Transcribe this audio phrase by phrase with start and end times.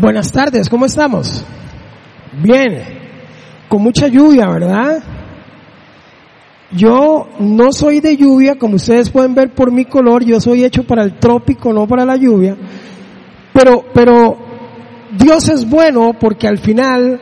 [0.00, 1.44] Buenas tardes, ¿cómo estamos?
[2.42, 2.82] Bien,
[3.68, 5.02] con mucha lluvia, ¿verdad?
[6.70, 10.84] Yo no soy de lluvia, como ustedes pueden ver por mi color, yo soy hecho
[10.84, 12.56] para el trópico, no para la lluvia.
[13.52, 14.38] Pero, pero
[15.18, 17.20] Dios es bueno porque al final,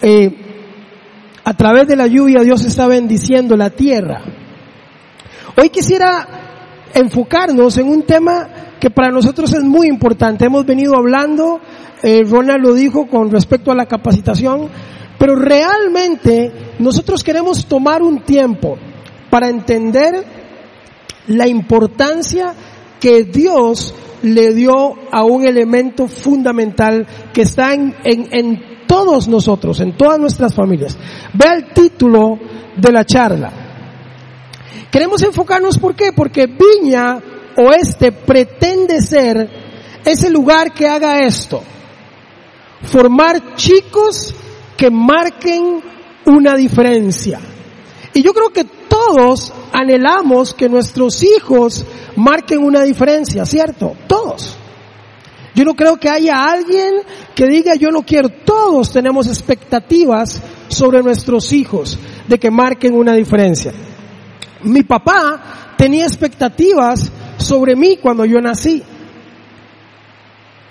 [0.00, 0.30] eh,
[1.42, 4.22] a través de la lluvia, Dios está bendiciendo la tierra.
[5.56, 6.28] Hoy quisiera
[6.94, 8.48] enfocarnos en un tema
[8.78, 10.44] que para nosotros es muy importante.
[10.44, 11.60] Hemos venido hablando,
[12.02, 14.68] eh, Ronald lo dijo con respecto a la capacitación,
[15.18, 18.76] pero realmente nosotros queremos tomar un tiempo
[19.30, 20.24] para entender
[21.28, 22.54] la importancia
[22.98, 29.80] que Dios le dio a un elemento fundamental que está en, en, en todos nosotros,
[29.80, 30.96] en todas nuestras familias.
[31.32, 32.38] Vea el título
[32.76, 33.50] de la charla.
[34.90, 36.12] Queremos enfocarnos, ¿por qué?
[36.12, 37.18] Porque Viña
[37.56, 39.48] Oeste pretende ser
[40.04, 41.62] ese lugar que haga esto.
[42.84, 44.34] Formar chicos
[44.76, 45.82] que marquen
[46.26, 47.40] una diferencia.
[48.14, 51.84] Y yo creo que todos anhelamos que nuestros hijos
[52.16, 53.96] marquen una diferencia, ¿cierto?
[54.06, 54.56] Todos.
[55.54, 56.94] Yo no creo que haya alguien
[57.34, 58.28] que diga yo no quiero.
[58.30, 63.72] Todos tenemos expectativas sobre nuestros hijos de que marquen una diferencia.
[64.62, 68.82] Mi papá tenía expectativas sobre mí cuando yo nací.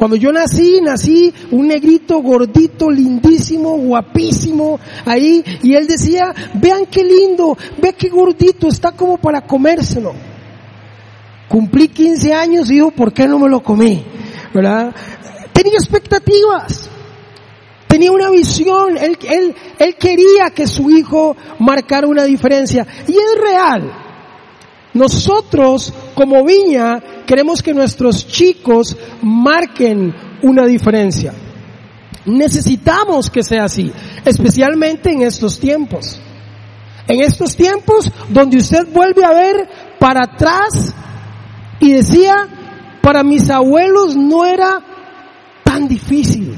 [0.02, 7.04] Cuando yo nací, nací un negrito gordito, lindísimo, guapísimo, ahí, y él decía, vean qué
[7.04, 10.16] lindo, vean qué gordito, está como para comérselo.
[11.48, 14.04] Cumplí 15 años y dijo, ¿por qué no me lo comí?
[14.52, 14.92] ¿Verdad?
[15.54, 16.90] Tenía expectativas.
[17.86, 22.88] Tenía una visión, él, él, él quería que su hijo marcara una diferencia.
[23.08, 23.94] Y es real.
[24.96, 31.34] Nosotros, como viña, queremos que nuestros chicos marquen una diferencia.
[32.26, 33.90] Necesitamos que sea así,
[34.26, 36.20] especialmente en estos tiempos.
[37.08, 40.94] En estos tiempos donde usted vuelve a ver para atrás
[41.80, 42.36] y decía,
[43.02, 44.82] para mis abuelos no era
[45.64, 46.54] tan difícil.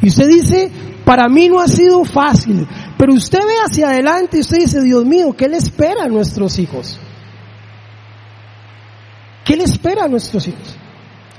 [0.00, 0.70] Y usted dice,
[1.04, 2.66] para mí no ha sido fácil,
[2.96, 6.58] pero usted ve hacia adelante y usted dice, Dios mío, ¿qué le espera a nuestros
[6.58, 6.98] hijos?
[9.48, 10.76] ¿Qué le espera a nuestros hijos?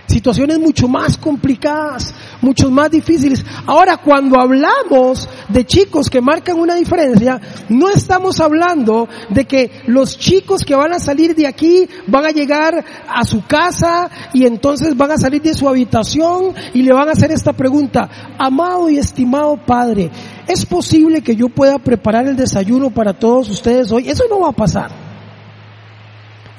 [0.07, 2.11] Situaciones mucho más complicadas,
[2.41, 3.45] mucho más difíciles.
[3.67, 10.17] Ahora, cuando hablamos de chicos que marcan una diferencia, no estamos hablando de que los
[10.17, 14.97] chicos que van a salir de aquí van a llegar a su casa y entonces
[14.97, 18.09] van a salir de su habitación y le van a hacer esta pregunta,
[18.39, 20.09] amado y estimado padre,
[20.47, 24.09] ¿es posible que yo pueda preparar el desayuno para todos ustedes hoy?
[24.09, 25.08] Eso no va a pasar.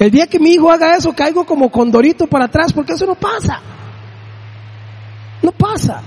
[0.00, 3.16] El día que mi hijo haga eso, caigo como condorito para atrás, porque eso no
[3.16, 3.60] pasa.
[5.42, 6.00] No pasa.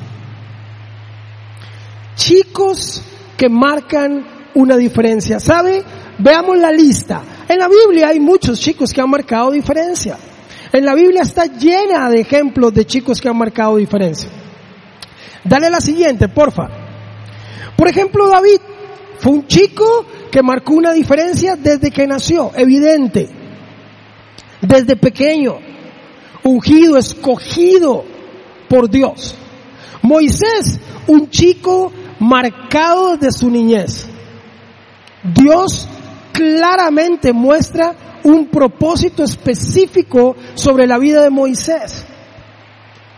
[2.15, 3.03] Chicos
[3.37, 5.39] que marcan una diferencia.
[5.39, 5.83] ¿Sabe?
[6.17, 7.21] Veamos la lista.
[7.47, 10.17] En la Biblia hay muchos chicos que han marcado diferencia.
[10.71, 14.27] En la Biblia está llena de ejemplos de chicos que han marcado diferencia.
[15.43, 16.67] Dale la siguiente, porfa.
[17.77, 18.59] Por ejemplo, David
[19.19, 23.42] fue un chico que marcó una diferencia desde que nació, evidente
[24.63, 25.57] desde pequeño,
[26.43, 28.03] ungido, escogido
[28.69, 29.35] por Dios.
[30.01, 34.07] Moisés, un chico marcado desde su niñez.
[35.23, 35.87] Dios
[36.31, 42.05] claramente muestra un propósito específico sobre la vida de Moisés.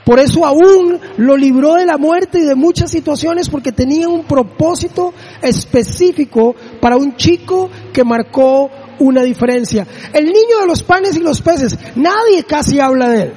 [0.03, 4.23] Por eso aún lo libró de la muerte y de muchas situaciones porque tenía un
[4.23, 8.69] propósito específico para un chico que marcó
[8.99, 9.85] una diferencia.
[10.13, 13.33] El niño de los panes y los peces, nadie casi habla de él.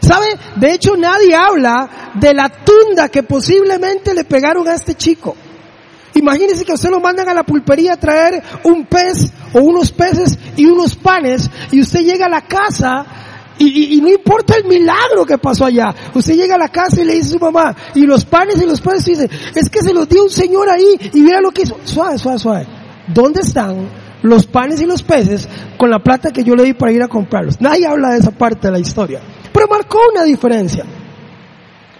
[0.00, 0.26] ¿Sabe?
[0.56, 5.36] De hecho nadie habla de la tunda que posiblemente le pegaron a este chico.
[6.14, 10.38] Imagínese que usted lo mandan a la pulpería a traer un pez o unos peces
[10.56, 13.06] y unos panes y usted llega a la casa
[13.58, 15.94] y, y, no importa el milagro que pasó allá.
[16.14, 18.64] Usted llega a la casa y le dice a su mamá, y los panes y
[18.64, 21.62] los peces dice, es que se los dio un señor ahí y mira lo que
[21.62, 21.76] hizo.
[21.84, 22.66] Suave, suave, suave.
[23.06, 23.86] ¿Dónde están
[24.22, 27.08] los panes y los peces con la plata que yo le di para ir a
[27.08, 27.60] comprarlos.
[27.60, 29.20] Nadie habla de esa parte de la historia.
[29.52, 30.84] Pero marcó una diferencia.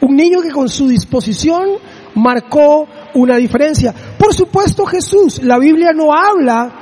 [0.00, 1.70] Un niño que con su disposición
[2.14, 3.94] marcó una diferencia.
[4.18, 6.80] Por supuesto Jesús, la Biblia no habla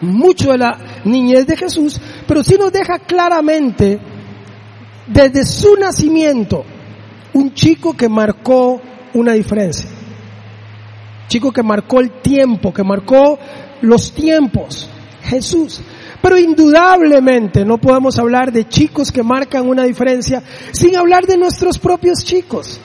[0.00, 4.00] mucho de la niñez de Jesús, pero sí nos deja claramente
[5.06, 6.64] desde su nacimiento
[7.34, 8.80] un chico que marcó
[9.14, 9.88] una diferencia.
[11.28, 13.38] Chico que marcó el tiempo, que marcó
[13.82, 14.88] los tiempos.
[15.22, 15.80] Jesús.
[16.20, 20.42] Pero indudablemente no podemos hablar de chicos que marcan una diferencia
[20.72, 22.80] sin hablar de nuestros propios chicos,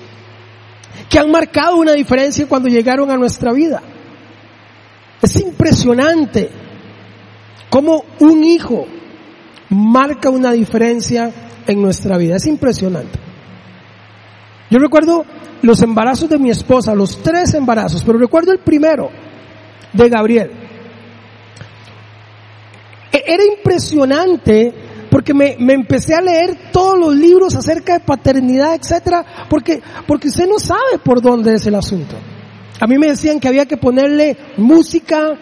[1.10, 3.82] que han marcado una diferencia cuando llegaron a nuestra vida.
[5.22, 6.50] Es impresionante
[7.70, 8.88] cómo un hijo
[9.70, 11.32] marca una diferencia
[11.68, 12.38] en nuestra vida.
[12.38, 13.20] Es impresionante.
[14.70, 15.26] Yo recuerdo
[15.62, 19.10] los embarazos de mi esposa, los tres embarazos, pero recuerdo el primero
[19.94, 20.67] de Gabriel.
[23.28, 24.74] Era impresionante
[25.12, 30.28] porque me, me, empecé a leer todos los libros acerca de paternidad, etcétera, porque, porque
[30.28, 32.16] usted no sabe por dónde es el asunto.
[32.80, 35.38] A mí me decían que había que ponerle música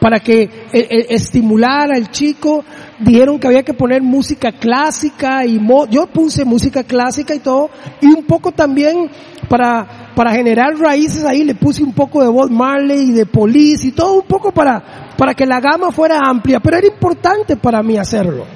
[0.00, 2.64] para que eh, eh, estimulara al chico.
[2.98, 5.60] Dijeron que había que poner música clásica y
[5.90, 7.70] yo puse música clásica y todo
[8.00, 9.10] y un poco también
[9.48, 13.86] para para generar raíces ahí le puse un poco de Bob Marley y de Police
[13.86, 17.82] y todo un poco para para que la gama fuera amplia, pero era importante para
[17.82, 18.46] mí hacerlo.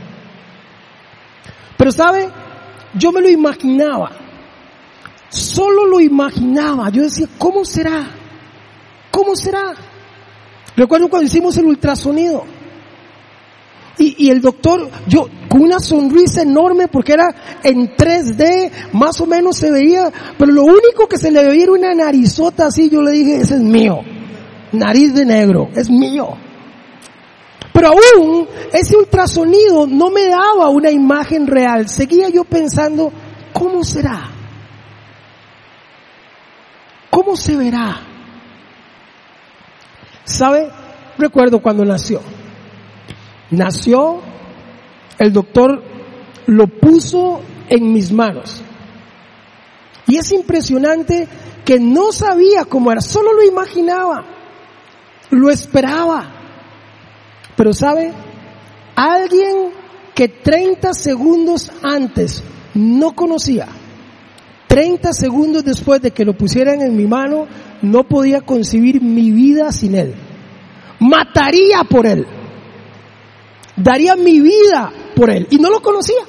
[1.76, 2.26] Pero sabe,
[2.94, 4.12] yo me lo imaginaba.
[5.28, 6.88] Solo lo imaginaba.
[6.88, 8.06] Yo decía, ¿cómo será?
[9.10, 9.74] ¿Cómo será?
[10.74, 12.46] Recuerdo cuando hicimos el ultrasonido.
[13.98, 17.26] Y, y, el doctor, yo, con una sonrisa enorme porque era
[17.62, 21.72] en 3D, más o menos se veía, pero lo único que se le veía era
[21.72, 23.98] una narizota así, yo le dije, ese es mío.
[24.72, 26.38] Nariz de negro, es mío.
[27.74, 31.88] Pero aún ese ultrasonido no me daba una imagen real.
[31.88, 33.12] Seguía yo pensando,
[33.52, 34.30] ¿cómo será?
[37.10, 38.00] ¿Cómo se verá?
[40.22, 40.70] ¿Sabe?
[41.18, 42.20] Recuerdo cuando nació.
[43.50, 44.20] Nació,
[45.18, 45.82] el doctor
[46.46, 48.62] lo puso en mis manos.
[50.06, 51.26] Y es impresionante
[51.64, 54.24] que no sabía cómo era, solo lo imaginaba,
[55.30, 56.43] lo esperaba.
[57.56, 58.12] Pero sabe,
[58.96, 59.70] alguien
[60.14, 62.42] que 30 segundos antes
[62.74, 63.68] no conocía,
[64.68, 67.46] 30 segundos después de que lo pusieran en mi mano,
[67.82, 70.14] no podía concebir mi vida sin Él.
[70.98, 72.26] Mataría por Él.
[73.76, 75.46] Daría mi vida por Él.
[75.50, 76.22] Y no lo conocía.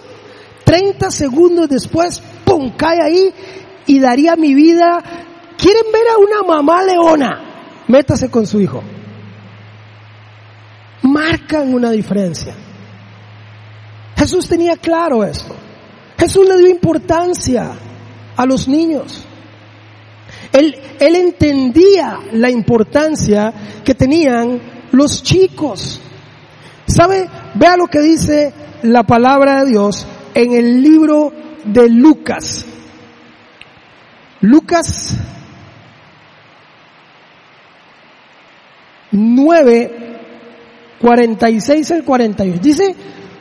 [0.63, 3.33] 30 segundos después, ¡pum!, cae ahí
[3.87, 5.03] y daría mi vida.
[5.57, 7.83] ¿Quieren ver a una mamá leona?
[7.87, 8.83] Métase con su hijo.
[11.05, 12.53] Marcan una diferencia.
[14.17, 15.55] Jesús tenía claro esto.
[16.17, 17.73] Jesús le dio importancia
[18.35, 19.23] a los niños.
[20.51, 23.53] Él, él entendía la importancia
[23.83, 24.59] que tenían
[24.91, 26.01] los chicos.
[26.87, 27.29] ¿Sabe?
[27.55, 28.53] Vea lo que dice
[28.83, 31.31] la palabra de Dios en el libro
[31.65, 32.65] de Lucas.
[34.41, 35.17] Lucas
[39.11, 40.04] 9,
[41.01, 42.59] 46 al 48.
[42.61, 42.95] Dice,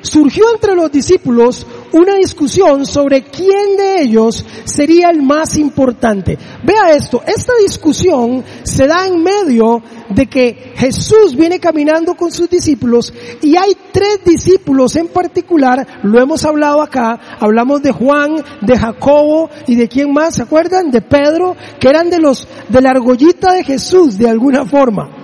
[0.05, 6.37] surgió entre los discípulos una discusión sobre quién de ellos sería el más importante.
[6.63, 12.51] Vea esto, esta discusión se da en medio de que Jesús viene caminando con sus
[12.51, 18.79] discípulos y hay tres discípulos en particular, lo hemos hablado acá, hablamos de Juan, de
[18.79, 20.91] Jacobo y de quién más, ¿se acuerdan?
[20.91, 25.24] De Pedro, que eran de los, de la argollita de Jesús de alguna forma.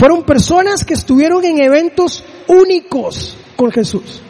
[0.00, 4.22] Fueron personas que estuvieron en eventos únicos con Jesús.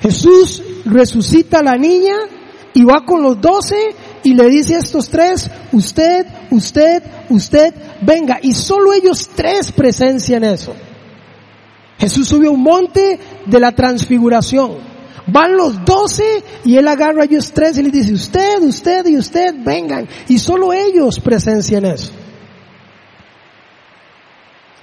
[0.00, 2.16] Jesús resucita a la niña
[2.72, 8.38] y va con los doce y le dice a estos tres, usted, usted, usted, venga.
[8.40, 10.74] Y solo ellos tres presencian eso.
[11.98, 14.78] Jesús sube a un monte de la transfiguración.
[15.26, 19.18] Van los doce y él agarra a ellos tres y les dice, usted, usted y
[19.18, 20.08] usted, vengan.
[20.26, 22.12] Y solo ellos presencian eso.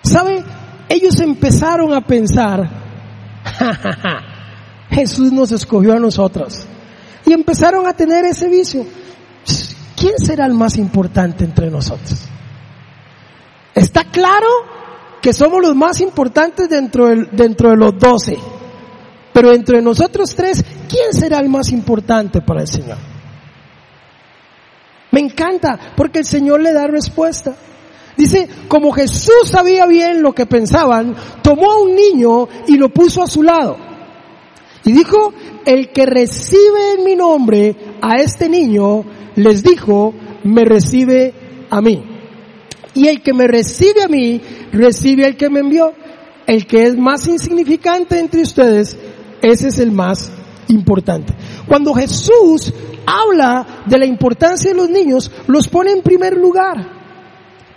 [0.03, 0.43] ¿Sabe?
[0.89, 2.69] Ellos empezaron a pensar,
[4.89, 6.65] Jesús nos escogió a nosotros.
[7.25, 8.85] Y empezaron a tener ese vicio.
[9.97, 12.21] ¿Quién será el más importante entre nosotros?
[13.75, 14.47] Está claro
[15.21, 18.37] que somos los más importantes dentro de, dentro de los doce.
[19.33, 22.97] Pero entre nosotros tres, ¿quién será el más importante para el Señor?
[25.11, 27.55] Me encanta porque el Señor le da respuesta.
[28.17, 33.21] Dice, como Jesús sabía bien lo que pensaban, tomó a un niño y lo puso
[33.21, 33.77] a su lado.
[34.83, 35.33] Y dijo,
[35.65, 39.03] el que recibe en mi nombre a este niño,
[39.35, 41.33] les dijo, me recibe
[41.69, 42.03] a mí.
[42.95, 45.93] Y el que me recibe a mí, recibe al que me envió.
[46.47, 48.97] El que es más insignificante entre ustedes,
[49.41, 50.31] ese es el más
[50.69, 51.33] importante.
[51.67, 52.73] Cuando Jesús
[53.05, 56.96] habla de la importancia de los niños, los pone en primer lugar.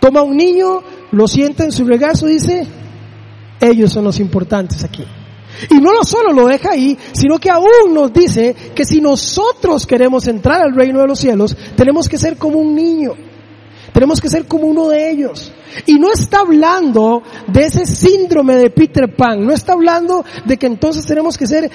[0.01, 0.81] Toma un niño,
[1.11, 2.65] lo sienta en su regazo y dice,
[3.59, 5.05] Ellos son los importantes aquí.
[5.69, 10.27] Y no solo lo deja ahí, sino que aún nos dice que si nosotros queremos
[10.27, 13.13] entrar al reino de los cielos, tenemos que ser como un niño.
[13.93, 15.51] Tenemos que ser como uno de ellos.
[15.85, 20.65] Y no está hablando de ese síndrome de Peter Pan, no está hablando de que
[20.65, 21.69] entonces tenemos que ser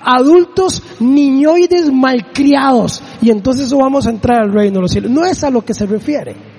[0.00, 5.12] adultos niñoides malcriados y entonces vamos a entrar al reino de los cielos.
[5.12, 6.57] No es a lo que se refiere.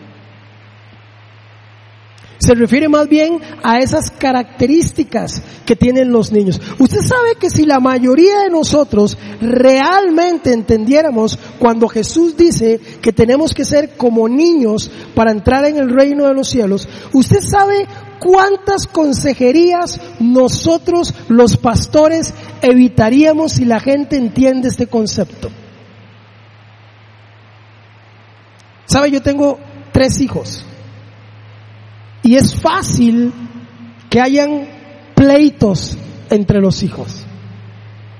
[2.40, 6.62] Se refiere más bien a esas características que tienen los niños.
[6.80, 13.54] Usted sabe que si la mayoría de nosotros realmente entendiéramos cuando Jesús dice que tenemos
[13.54, 17.86] que ser como niños para entrar en el reino de los cielos, usted sabe
[18.20, 25.50] cuántas consejerías nosotros los pastores evitaríamos si la gente entiende este concepto.
[28.86, 29.12] ¿Sabe?
[29.12, 29.60] Yo tengo
[29.92, 30.64] tres hijos.
[32.30, 33.34] Y es fácil
[34.08, 34.68] que hayan
[35.16, 35.98] pleitos
[36.30, 37.26] entre los hijos.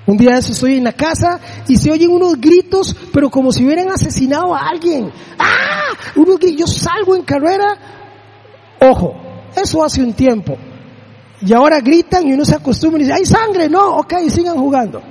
[0.08, 3.52] Un día de eso estoy en la casa y se oyen unos gritos, pero como
[3.52, 5.12] si hubieran asesinado a alguien.
[5.38, 5.94] ¡Ah!
[6.16, 7.78] Unos Yo salgo en carrera.
[8.82, 9.14] Ojo,
[9.56, 10.58] eso hace un tiempo.
[11.46, 15.04] Y ahora gritan y uno se acostumbra y dice, hay sangre, no, ok, sigan jugando.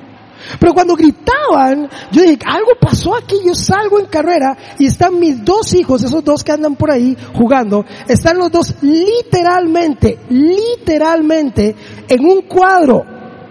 [0.59, 5.45] Pero cuando gritaban, yo dije, algo pasó aquí, yo salgo en carrera y están mis
[5.45, 11.75] dos hijos, esos dos que andan por ahí jugando, están los dos literalmente, literalmente
[12.09, 13.05] en un cuadro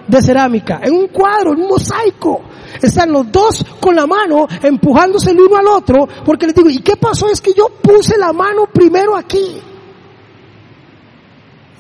[0.07, 2.41] de cerámica, en un cuadro, en un mosaico.
[2.81, 6.79] Están los dos con la mano empujándose el uno al otro, porque les digo, ¿y
[6.79, 7.29] qué pasó?
[7.29, 9.61] Es que yo puse la mano primero aquí.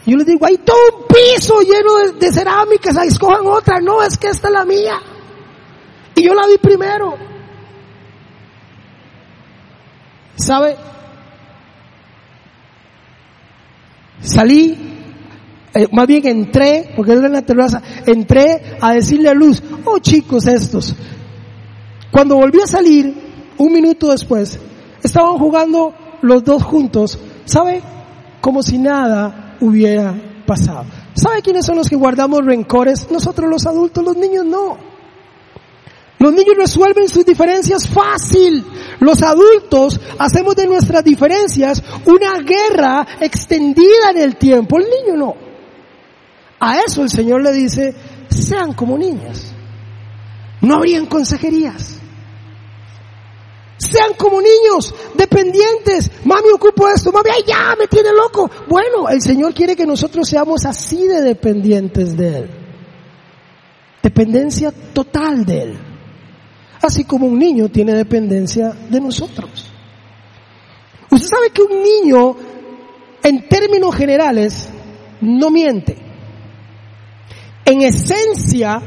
[0.07, 3.81] Yo les digo, hay todo un piso lleno de, cerámicas, ahí escojan otra.
[3.81, 5.01] No, es que esta es la mía.
[6.15, 7.15] Y yo la vi primero.
[10.37, 10.77] ¿Sabe?
[14.21, 14.77] Salí,
[15.73, 19.99] eh, más bien entré, porque era en la terraza, entré a decirle a Luz, oh
[19.99, 20.95] chicos estos.
[22.11, 23.13] Cuando volví a salir,
[23.57, 24.57] un minuto después,
[25.03, 27.81] estaban jugando los dos juntos, ¿sabe?
[28.39, 30.85] Como si nada hubiera pasado.
[31.13, 33.09] ¿Sabe quiénes son los que guardamos rencores?
[33.11, 34.77] Nosotros los adultos, los niños no.
[36.19, 38.65] Los niños resuelven sus diferencias fácil.
[38.99, 44.77] Los adultos hacemos de nuestras diferencias una guerra extendida en el tiempo.
[44.77, 45.35] El niño no.
[46.59, 47.93] A eso el Señor le dice,
[48.29, 49.53] sean como niños.
[50.61, 51.99] No habrían consejerías.
[53.77, 56.11] Sean como niños, dependientes.
[56.25, 57.11] Mami, ocupo esto.
[57.11, 58.49] Mami, ay, ya, me tiene loco.
[58.67, 62.49] Bueno, el Señor quiere que nosotros seamos así de dependientes de Él.
[64.01, 65.79] Dependencia total de Él.
[66.81, 69.71] Así como un niño tiene dependencia de nosotros.
[71.11, 72.35] Usted sabe que un niño,
[73.23, 74.69] en términos generales,
[75.21, 75.97] no miente.
[77.63, 78.81] En esencia,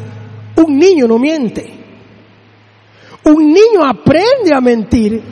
[0.57, 1.80] un niño no miente.
[3.25, 5.23] Un niño aprende a mentir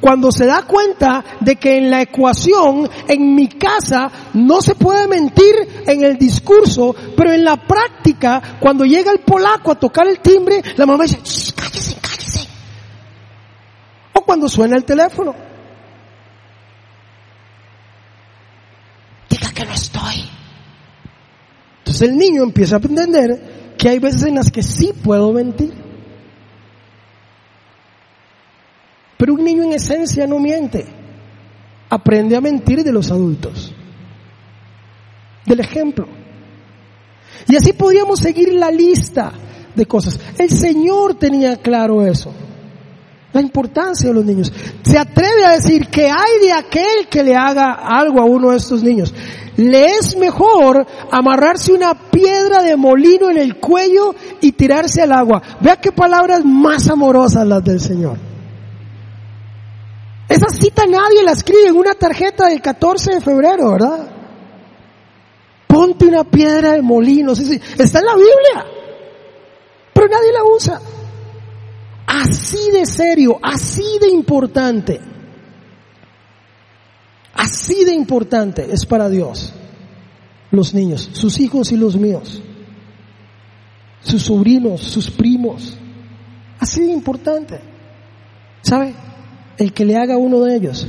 [0.00, 5.08] cuando se da cuenta de que en la ecuación, en mi casa, no se puede
[5.08, 10.20] mentir en el discurso, pero en la práctica, cuando llega el polaco a tocar el
[10.20, 11.18] timbre, la mamá dice,
[11.54, 12.46] cállese, cállese.
[14.12, 15.34] O cuando suena el teléfono.
[19.28, 20.24] Diga que no estoy.
[21.78, 25.74] Entonces el niño empieza a entender que hay veces en las que sí puedo mentir.
[29.16, 30.86] Pero un niño en esencia no miente.
[31.88, 33.72] Aprende a mentir de los adultos.
[35.44, 36.06] Del ejemplo.
[37.48, 39.32] Y así podríamos seguir la lista
[39.74, 40.18] de cosas.
[40.38, 42.32] El Señor tenía claro eso.
[43.32, 44.52] La importancia de los niños.
[44.82, 48.56] Se atreve a decir que hay de aquel que le haga algo a uno de
[48.56, 49.14] estos niños.
[49.56, 55.42] Le es mejor amarrarse una piedra de molino en el cuello y tirarse al agua.
[55.60, 58.25] Vea qué palabras más amorosas las del Señor.
[60.28, 64.10] Esa cita nadie la escribe en una tarjeta del 14 de febrero, ¿verdad?
[65.68, 68.66] Ponte una piedra de molino, está en la Biblia,
[69.92, 70.80] pero nadie la usa.
[72.06, 75.00] Así de serio, así de importante,
[77.34, 79.52] así de importante es para Dios
[80.50, 82.40] los niños, sus hijos y los míos,
[84.02, 85.76] sus sobrinos, sus primos,
[86.58, 87.60] así de importante.
[88.62, 88.94] ¿Sabe?
[89.58, 90.86] El que le haga uno de ellos,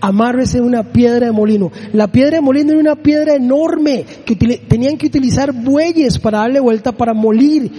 [0.00, 1.70] amárrese una piedra de molino.
[1.92, 6.60] La piedra de molino era una piedra enorme que tenían que utilizar bueyes para darle
[6.60, 7.70] vuelta para molir,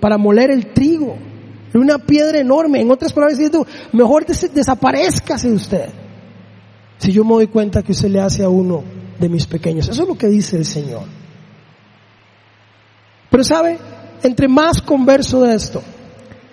[0.00, 1.16] para moler el trigo.
[1.70, 2.80] Era una piedra enorme.
[2.80, 5.88] En otras palabras, diciendo, mejor des desaparezcase usted.
[6.98, 8.82] Si yo me doy cuenta que usted le hace a uno
[9.18, 9.88] de mis pequeños.
[9.88, 11.02] Eso es lo que dice el Señor.
[13.30, 13.78] Pero sabe,
[14.22, 15.82] entre más converso de esto,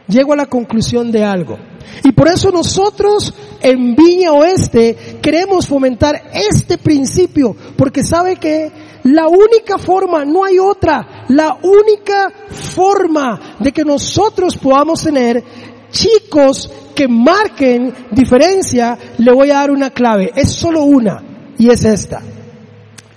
[0.08, 1.58] llego a la conclusión de algo.
[2.04, 8.72] Y por eso nosotros en Viña Oeste queremos fomentar este principio, porque sabe que
[9.04, 15.44] la única forma, no hay otra, la única forma de que nosotros podamos tener
[15.92, 21.22] chicos que marquen diferencia, le voy a dar una clave, es solo una,
[21.58, 22.22] y es esta.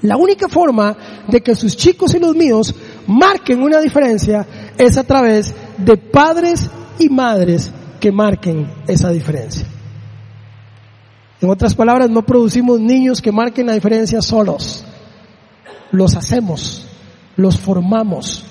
[0.02, 0.96] La única forma
[1.26, 2.74] de que sus chicos y los míos
[3.06, 4.46] marquen una diferencia
[4.76, 6.68] es a través de padres
[6.98, 7.70] y madres
[8.06, 9.66] que marquen esa diferencia.
[11.40, 14.84] En otras palabras, no producimos niños que marquen la diferencia solos.
[15.90, 16.86] Los hacemos,
[17.34, 18.44] los formamos,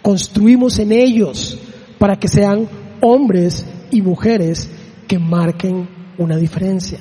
[0.00, 1.58] construimos en ellos
[1.98, 2.66] para que sean
[3.02, 4.70] hombres y mujeres
[5.06, 7.00] que marquen una diferencia.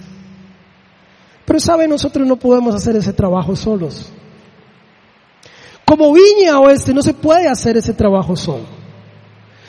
[1.46, 4.12] Pero sabe, nosotros no podemos hacer ese trabajo solos.
[5.86, 8.66] Como Viña Oeste no se puede hacer ese trabajo solo.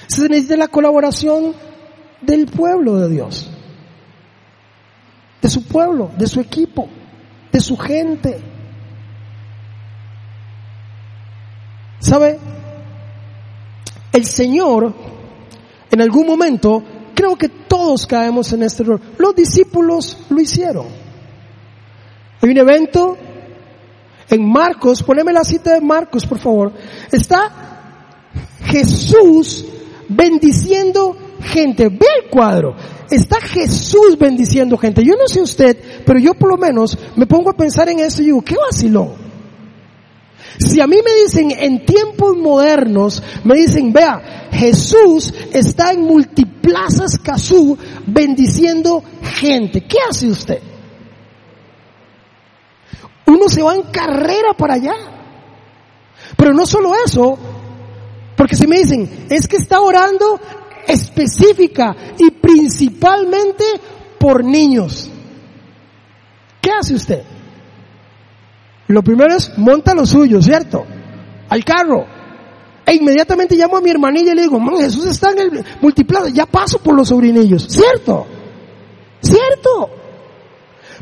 [0.09, 1.55] Se necesita la colaboración
[2.23, 3.51] del pueblo de Dios,
[5.41, 6.89] de su pueblo, de su equipo,
[7.51, 8.41] de su gente.
[11.99, 12.39] ¿Sabe?
[14.13, 14.93] El Señor,
[15.91, 16.83] en algún momento,
[17.15, 19.01] creo que todos caemos en este error.
[19.19, 20.87] Los discípulos lo hicieron.
[22.41, 23.17] Hay un evento
[24.29, 26.73] en Marcos, poneme la cita de Marcos, por favor.
[27.11, 27.51] Está
[28.65, 29.67] Jesús
[30.09, 31.89] bendiciendo gente.
[31.89, 32.75] Ve el cuadro.
[33.11, 35.05] Está Jesús bendiciendo gente.
[35.05, 38.23] Yo no sé usted, pero yo por lo menos me pongo a pensar en eso
[38.23, 39.23] y digo, qué vacilón.
[40.59, 47.19] Si a mí me dicen en tiempos modernos, me dicen, vea, Jesús está en multiplazas
[47.19, 49.83] Cazú bendiciendo gente.
[49.83, 50.61] ¿Qué hace usted?
[53.27, 54.95] Uno se va en carrera para allá.
[56.37, 57.39] Pero no solo eso,
[58.37, 60.41] porque si me dicen, es que está orando
[60.87, 63.65] específica y principalmente
[64.19, 65.11] por niños.
[66.61, 67.23] ¿Qué hace usted?
[68.89, 70.85] Lo primero es monta lo suyo, ¿cierto?
[71.49, 72.07] Al carro.
[72.85, 76.47] E inmediatamente llamo a mi hermanilla y le digo, Jesús está en el multiplaza, ya
[76.47, 78.27] paso por los sobrinillos, ¿cierto?
[79.21, 79.91] ¿Cierto?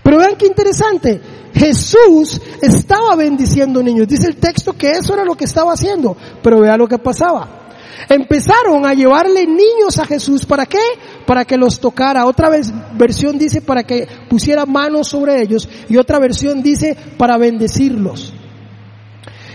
[0.03, 1.21] Pero vean qué interesante,
[1.55, 4.09] Jesús estaba bendiciendo niños.
[4.09, 7.60] Dice el texto que eso era lo que estaba haciendo, pero vea lo que pasaba.
[8.09, 10.47] Empezaron a llevarle niños a Jesús.
[10.47, 10.79] ¿Para qué?
[11.27, 12.27] Para que los tocara.
[12.27, 17.37] Otra vez, versión dice para que pusiera manos sobre ellos y otra versión dice para
[17.37, 18.33] bendecirlos.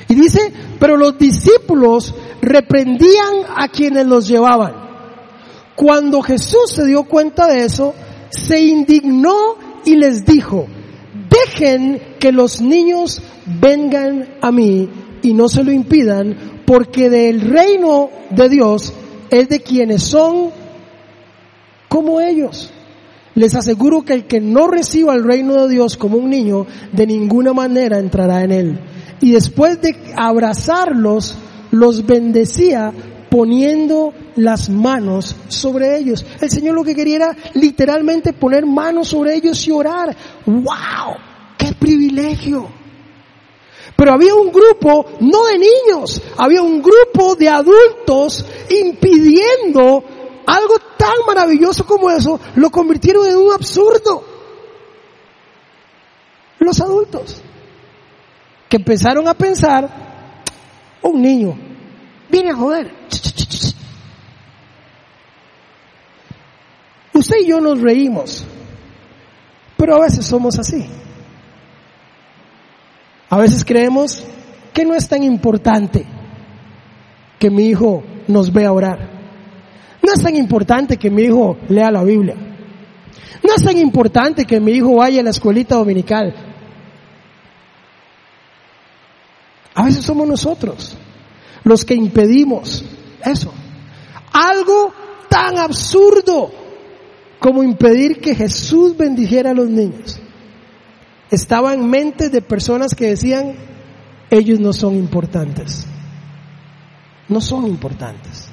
[0.08, 4.74] Y dice, pero los discípulos reprendían a quienes los llevaban.
[5.76, 7.94] Cuando Jesús se dio cuenta de eso,
[8.30, 10.68] se indignó y les dijo,
[11.30, 14.90] dejen que los niños vengan a mí
[15.22, 18.94] y no se lo impidan porque del reino de Dios
[19.30, 20.52] es de quienes son
[21.88, 22.72] como ellos.
[23.36, 27.06] Les aseguro que el que no reciba el reino de Dios como un niño, de
[27.06, 28.80] ninguna manera entrará en él.
[29.22, 31.36] Y después de abrazarlos,
[31.72, 32.94] los bendecía
[33.30, 36.26] poniendo las manos sobre ellos.
[36.40, 40.16] El Señor lo que quería era literalmente poner manos sobre ellos y orar.
[40.46, 41.16] ¡Wow!
[41.58, 42.85] ¡Qué privilegio!
[43.96, 50.04] Pero había un grupo, no de niños, había un grupo de adultos impidiendo
[50.46, 54.24] algo tan maravilloso como eso, lo convirtieron en un absurdo.
[56.60, 57.42] Los adultos,
[58.68, 59.90] que empezaron a pensar,
[61.02, 61.58] un niño,
[62.30, 62.94] viene a joder.
[67.14, 68.44] Usted y yo nos reímos,
[69.78, 70.86] pero a veces somos así.
[73.36, 74.24] A veces creemos
[74.74, 76.06] que no es tan importante
[77.38, 79.10] que mi hijo nos vea orar.
[80.02, 82.34] No es tan importante que mi hijo lea la Biblia.
[83.44, 86.34] No es tan importante que mi hijo vaya a la escuelita dominical.
[89.74, 90.96] A veces somos nosotros
[91.66, 92.86] los que impedimos
[93.22, 93.54] eso.
[94.32, 94.94] Algo
[95.28, 96.54] tan absurdo
[97.38, 100.22] como impedir que Jesús bendijera a los niños
[101.32, 103.56] estaba en mente de personas que decían,
[104.30, 105.86] ellos no son importantes.
[107.28, 108.50] No son importantes.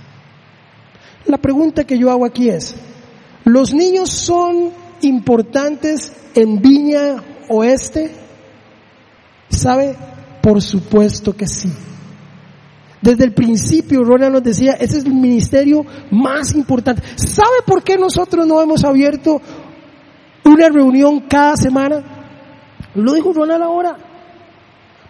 [1.27, 2.75] La pregunta que yo hago aquí es,
[3.45, 4.71] ¿los niños son
[5.03, 8.13] importantes en Viña Oeste?
[9.49, 9.97] ¿Sabe?
[10.43, 11.71] Por supuesto que sí.
[13.01, 17.03] Desde el principio, Ronald nos decía, ese es el ministerio más importante.
[17.17, 19.41] ¿Sabe por qué nosotros no hemos abierto
[20.45, 22.12] una reunión cada semana?
[22.95, 23.97] Lo dijo Ronald ahora.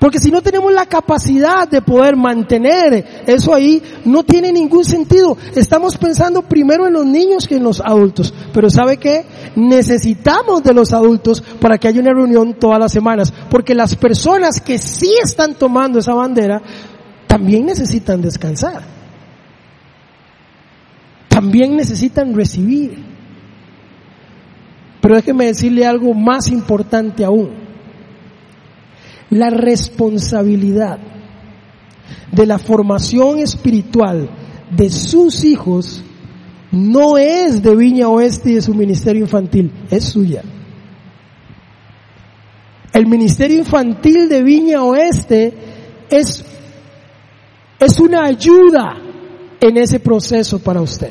[0.02, 5.36] Porque si no tenemos la capacidad de poder mantener eso ahí, no tiene ningún sentido.
[5.54, 8.34] Estamos pensando primero en los niños que en los adultos.
[8.52, 9.24] Pero ¿sabe qué?
[9.54, 13.32] Necesitamos de los adultos para que haya una reunión todas las semanas.
[13.48, 16.60] Porque las personas que sí están tomando esa bandera,
[17.28, 18.82] también necesitan descansar.
[21.28, 23.04] También necesitan recibir.
[25.00, 27.61] Pero déjeme decirle algo más importante aún
[29.32, 30.98] la responsabilidad
[32.30, 34.28] de la formación espiritual
[34.70, 36.04] de sus hijos
[36.70, 40.42] no es de Viña Oeste y de su ministerio infantil, es suya.
[42.92, 45.54] El ministerio infantil de Viña Oeste
[46.10, 46.44] es,
[47.80, 48.96] es una ayuda
[49.60, 51.10] en ese proceso para usted.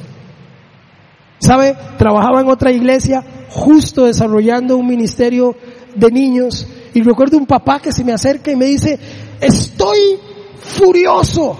[1.39, 1.75] ¿Sabe?
[1.97, 5.55] Trabajaba en otra iglesia justo desarrollando un ministerio
[5.95, 8.99] de niños y recuerdo un papá que se me acerca y me dice,
[9.39, 10.19] estoy
[10.59, 11.57] furioso.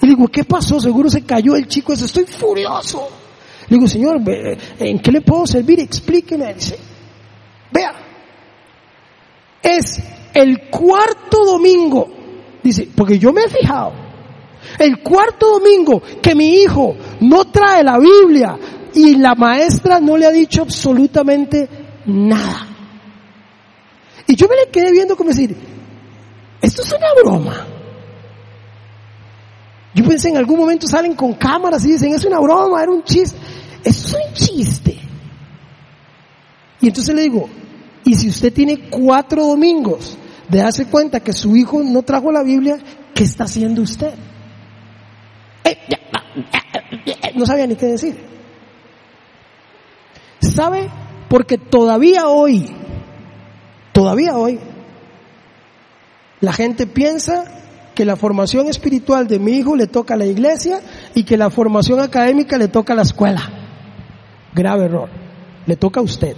[0.00, 0.80] Y digo, ¿qué pasó?
[0.80, 3.08] Seguro se cayó el chico ese, estoy furioso.
[3.68, 4.20] Le digo, señor,
[4.78, 5.80] ¿en qué le puedo servir?
[5.80, 6.54] Explíqueme.
[6.54, 6.78] Dice,
[7.72, 7.92] vea,
[9.62, 12.08] es el cuarto domingo,
[12.62, 13.92] dice, porque yo me he fijado,
[14.78, 18.58] el cuarto domingo que mi hijo no trae la Biblia
[18.94, 21.68] y la maestra no le ha dicho absolutamente
[22.06, 22.75] nada.
[24.26, 25.56] Y yo me le quedé viendo como decir,
[26.60, 27.66] esto es una broma.
[29.94, 33.02] Yo pensé en algún momento salen con cámaras y dicen, es una broma, era un
[33.02, 33.38] chiste.
[33.82, 34.98] Esto es un chiste.
[36.80, 37.48] Y entonces le digo,
[38.04, 42.42] y si usted tiene cuatro domingos de darse cuenta que su hijo no trajo la
[42.42, 42.78] Biblia,
[43.14, 44.12] ¿qué está haciendo usted?
[45.64, 45.78] Eh,
[47.34, 48.16] no sabía ni qué decir.
[50.40, 50.88] ¿Sabe?
[51.28, 52.70] Porque todavía hoy
[53.96, 54.60] Todavía hoy
[56.42, 57.44] la gente piensa
[57.94, 60.80] que la formación espiritual de mi hijo le toca a la iglesia
[61.14, 63.40] y que la formación académica le toca a la escuela.
[64.54, 65.08] Grave error.
[65.64, 66.36] Le toca a usted.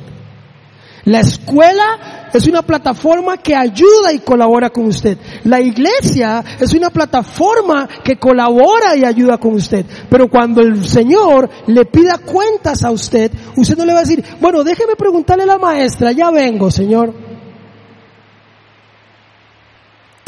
[1.06, 5.18] La escuela es una plataforma que ayuda y colabora con usted.
[5.42, 9.84] La iglesia es una plataforma que colabora y ayuda con usted.
[10.08, 14.24] Pero cuando el Señor le pida cuentas a usted, usted no le va a decir,
[14.40, 17.26] bueno, déjeme preguntarle a la maestra, ya vengo, Señor.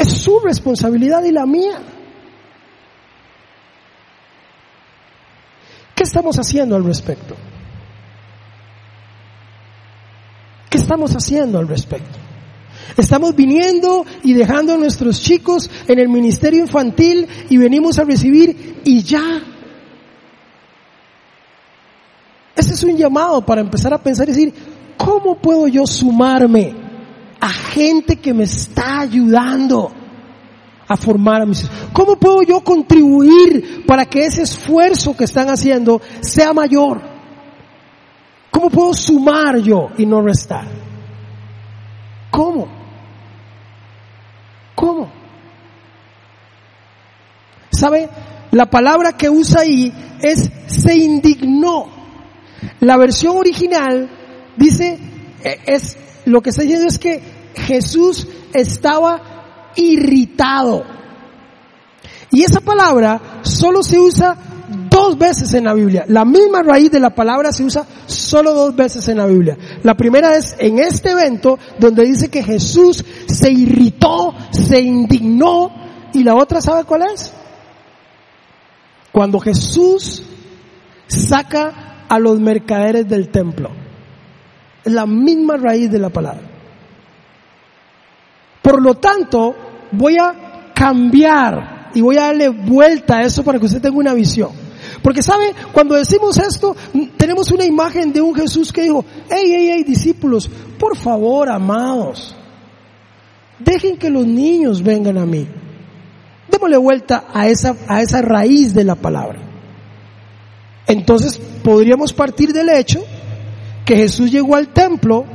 [0.11, 1.79] su responsabilidad y la mía.
[5.95, 7.35] ¿Qué estamos haciendo al respecto?
[10.69, 12.17] ¿Qué estamos haciendo al respecto?
[12.97, 18.81] Estamos viniendo y dejando a nuestros chicos en el ministerio infantil y venimos a recibir
[18.83, 19.41] y ya.
[22.55, 24.53] Ese es un llamado para empezar a pensar y decir,
[24.97, 26.73] ¿cómo puedo yo sumarme
[27.39, 30.00] a gente que me está ayudando
[30.91, 31.89] a formar a mis hijos?
[31.93, 37.01] ¿Cómo puedo yo contribuir para que ese esfuerzo que están haciendo sea mayor?
[38.51, 40.65] ¿Cómo puedo sumar yo y no restar?
[42.29, 42.67] ¿Cómo?
[44.75, 45.09] ¿Cómo?
[47.69, 48.09] ¿Sabe?
[48.51, 51.87] La palabra que usa ahí es se indignó.
[52.81, 54.09] La versión original
[54.57, 54.99] dice,
[55.41, 57.21] e, es lo que está diciendo es que
[57.55, 59.30] Jesús estaba
[59.75, 60.83] irritado.
[62.31, 64.37] Y esa palabra solo se usa
[64.89, 66.05] dos veces en la Biblia.
[66.07, 69.57] La misma raíz de la palabra se usa solo dos veces en la Biblia.
[69.83, 75.71] La primera es en este evento donde dice que Jesús se irritó, se indignó.
[76.13, 77.33] Y la otra, ¿sabe cuál es?
[79.11, 80.23] Cuando Jesús
[81.07, 83.69] saca a los mercaderes del templo.
[84.83, 86.50] Es la misma raíz de la palabra.
[88.61, 89.55] Por lo tanto,
[89.91, 94.13] voy a cambiar y voy a darle vuelta a eso para que usted tenga una
[94.13, 94.51] visión.
[95.01, 96.75] Porque sabe, cuando decimos esto,
[97.17, 102.35] tenemos una imagen de un Jesús que dijo, hey, hey, hey, discípulos, por favor, amados,
[103.59, 105.47] dejen que los niños vengan a mí.
[106.49, 109.39] Démosle vuelta a esa, a esa raíz de la palabra.
[110.85, 113.03] Entonces podríamos partir del hecho
[113.85, 115.25] que Jesús llegó al templo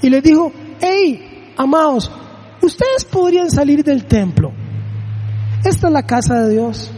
[0.00, 2.10] y le dijo, hey, amados,
[2.62, 4.52] ustedes podrían salir del templo.
[5.64, 6.90] Esta es la casa de Dios.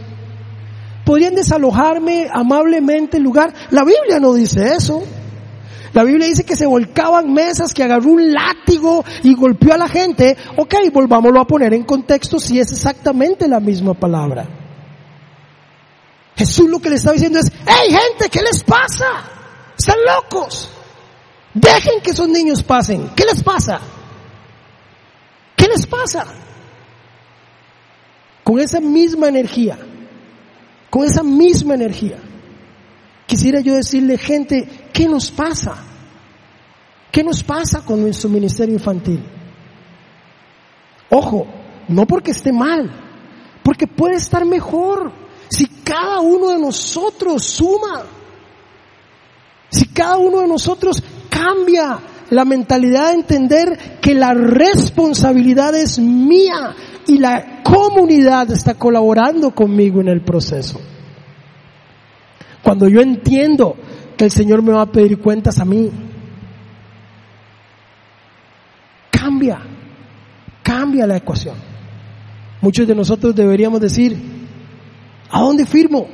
[1.05, 3.53] Podrían desalojarme amablemente el lugar.
[3.69, 5.03] La Biblia no dice eso.
[5.93, 9.87] La Biblia dice que se volcaban mesas, que agarró un látigo y golpeó a la
[9.87, 10.35] gente.
[10.57, 14.45] Ok, volvámoslo a poner en contexto si es exactamente la misma palabra.
[16.35, 19.05] Jesús lo que le está diciendo es, hey gente, ¿qué les pasa?
[19.77, 20.69] Están locos.
[21.53, 23.11] Dejen que esos niños pasen.
[23.15, 23.79] ¿Qué les pasa?
[25.55, 26.25] ¿Qué les pasa?
[28.45, 29.75] con esa misma energía,
[30.91, 32.19] con esa misma energía,
[33.25, 35.75] quisiera yo decirle, gente, ¿qué nos pasa?
[37.11, 39.19] ¿Qué nos pasa con nuestro ministerio infantil?
[41.09, 41.47] Ojo,
[41.87, 42.91] no porque esté mal,
[43.63, 45.11] porque puede estar mejor
[45.49, 48.03] si cada uno de nosotros suma,
[49.71, 51.97] si cada uno de nosotros cambia
[52.29, 56.75] la mentalidad de entender que la responsabilidad es mía
[57.07, 60.79] y la comunidad está colaborando conmigo en el proceso.
[62.63, 63.75] Cuando yo entiendo
[64.17, 65.91] que el Señor me va a pedir cuentas a mí,
[69.11, 69.59] cambia,
[70.63, 71.55] cambia la ecuación.
[72.61, 74.17] Muchos de nosotros deberíamos decir,
[75.29, 76.07] ¿a dónde firmo?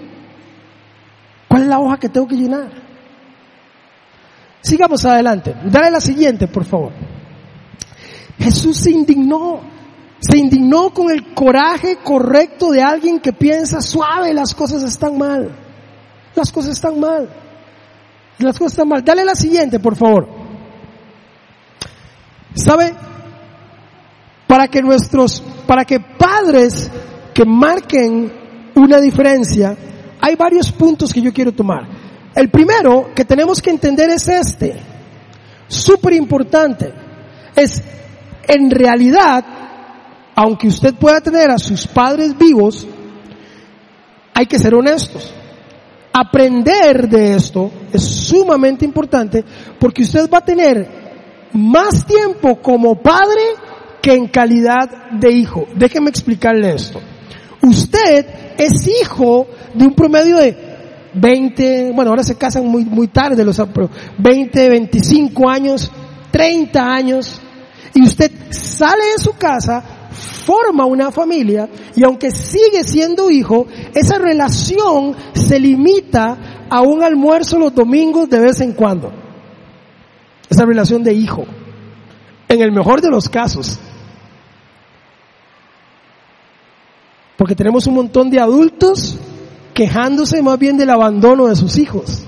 [1.47, 2.80] ¿Cuál es la hoja que tengo que llenar?
[4.61, 5.55] Sigamos adelante.
[5.65, 6.91] Dale la siguiente, por favor.
[8.37, 9.61] Jesús se indignó.
[10.19, 15.49] Se indignó con el coraje correcto de alguien que piensa, suave, las cosas están mal.
[16.35, 17.27] Las cosas están mal.
[18.37, 19.03] Las cosas están mal.
[19.03, 20.27] Dale la siguiente, por favor.
[22.53, 22.93] ¿Sabe?
[24.45, 26.91] Para que nuestros, para que padres
[27.33, 28.31] que marquen
[28.75, 29.75] una diferencia,
[30.19, 32.00] hay varios puntos que yo quiero tomar.
[32.35, 34.75] El primero que tenemos que entender es este,
[35.67, 36.93] súper importante,
[37.55, 37.83] es
[38.47, 39.43] en realidad,
[40.35, 42.87] aunque usted pueda tener a sus padres vivos,
[44.33, 45.33] hay que ser honestos.
[46.13, 49.45] Aprender de esto es sumamente importante
[49.79, 53.41] porque usted va a tener más tiempo como padre
[54.01, 55.67] que en calidad de hijo.
[55.75, 56.99] Déjeme explicarle esto.
[57.61, 58.25] Usted
[58.57, 60.70] es hijo de un promedio de
[61.13, 63.61] 20, bueno, ahora se casan muy, muy tarde, los,
[64.17, 65.91] 20, 25 años,
[66.31, 67.41] 30 años,
[67.93, 74.17] y usted sale de su casa, forma una familia, y aunque sigue siendo hijo, esa
[74.17, 79.11] relación se limita a un almuerzo los domingos de vez en cuando.
[80.49, 81.45] Esa relación de hijo.
[82.47, 83.79] En el mejor de los casos.
[87.37, 89.17] Porque tenemos un montón de adultos
[89.73, 92.23] quejándose más bien del abandono de sus hijos.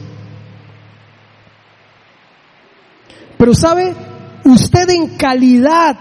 [3.38, 3.94] Pero sabe,
[4.46, 5.98] usted en calidad,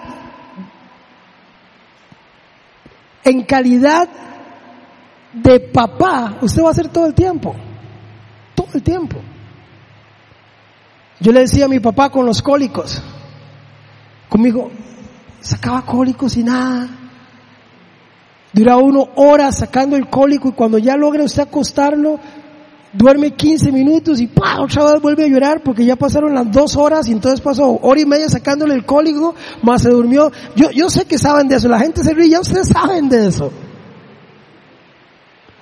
[3.25, 4.09] en calidad
[5.33, 7.55] de papá, usted va a hacer todo el tiempo,
[8.55, 9.19] todo el tiempo.
[11.21, 13.03] Yo le decía a mi papá con los cólicos,
[14.29, 14.71] conmigo,
[15.41, 16.89] sacaba cólicos y nada,
[18.53, 22.19] Dura uno horas sacando el cólico y cuando ya logra usted acostarlo,
[22.93, 24.61] duerme 15 minutos y ¡pah!
[24.61, 28.01] otra vez vuelve a llorar porque ya pasaron las dos horas y entonces pasó hora
[28.01, 30.31] y media sacándole el cólico, más se durmió.
[30.55, 33.29] Yo, yo sé que saben de eso, la gente se ríe, ya ustedes saben de
[33.29, 33.51] eso.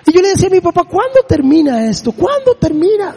[0.06, 2.10] Y yo le decía a mi papá, ¿cuándo termina esto?
[2.10, 3.14] ¿Cuándo termina?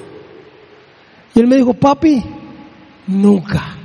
[1.33, 2.23] Y él me dijo, papi,
[3.07, 3.77] nunca.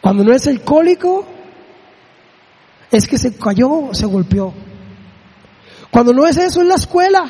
[0.00, 1.26] Cuando no es el cólico,
[2.90, 4.52] es que se cayó, se golpeó.
[5.90, 7.24] Cuando no es eso, es la escuela.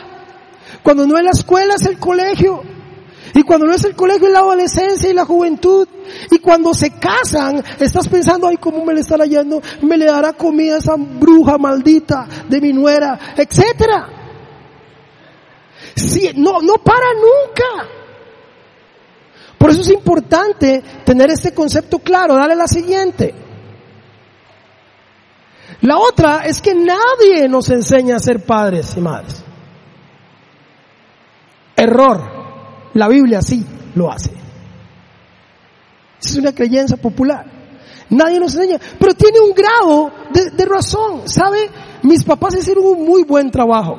[0.82, 2.62] Cuando no es la escuela, es el colegio.
[3.34, 5.86] Y cuando no es el colegio, es la adolescencia y la juventud.
[6.30, 9.60] Y cuando se casan, estás pensando, ay, ¿cómo me le estará yendo?
[9.82, 14.08] Me le dará comida a esa bruja maldita de mi nuera, etcétera.
[15.94, 17.90] Sí, no, no para nunca.
[19.58, 22.34] Por eso es importante tener este concepto claro.
[22.34, 23.45] Dale la siguiente.
[25.82, 29.42] La otra es que nadie nos enseña a ser padres y madres.
[31.76, 32.36] Error.
[32.94, 34.32] La Biblia sí lo hace.
[36.20, 37.44] Es una creencia popular.
[38.08, 41.28] Nadie nos enseña, pero tiene un grado de, razón.
[41.28, 41.68] ¿Sabe?
[42.02, 43.98] Mis papás hicieron un muy buen trabajo.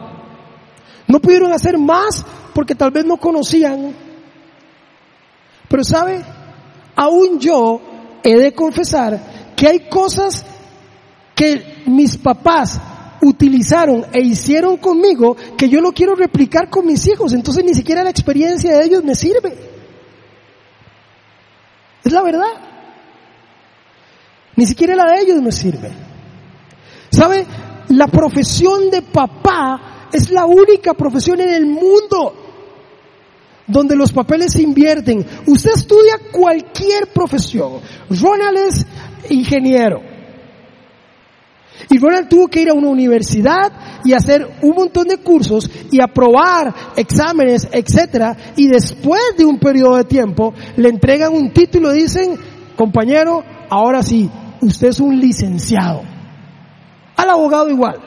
[1.07, 3.93] No pudieron hacer más porque tal vez no conocían.
[5.69, 6.23] Pero ¿sabe?
[6.95, 7.81] Aún yo
[8.23, 10.45] he de confesar que hay cosas
[11.37, 12.81] que mis papás
[13.21, 17.31] utilizaron e hicieron conmigo que yo no quiero replicar con mis hijos.
[17.31, 19.55] Entonces ni siquiera la experiencia de ellos me sirve.
[22.03, 22.51] Es la verdad.
[24.55, 25.91] Ni siquiera la de ellos me sirve.
[27.11, 27.45] ¿Sabe?
[27.89, 32.33] La profesión de papá es la única profesión en el mundo
[33.67, 35.23] donde los papeles se invierten.
[35.45, 37.73] Usted estudia cualquier profesión.
[38.09, 38.85] Ronald es
[39.29, 40.16] ingeniero.
[41.89, 43.71] Y Ronald tuvo que ir a una universidad
[44.03, 49.95] y hacer un montón de cursos y aprobar exámenes, etcétera, y después de un periodo
[49.97, 52.37] de tiempo le entregan un título y dicen,
[52.75, 54.29] compañero, ahora sí,
[54.61, 56.01] usted es un licenciado.
[57.15, 57.99] Al abogado igual.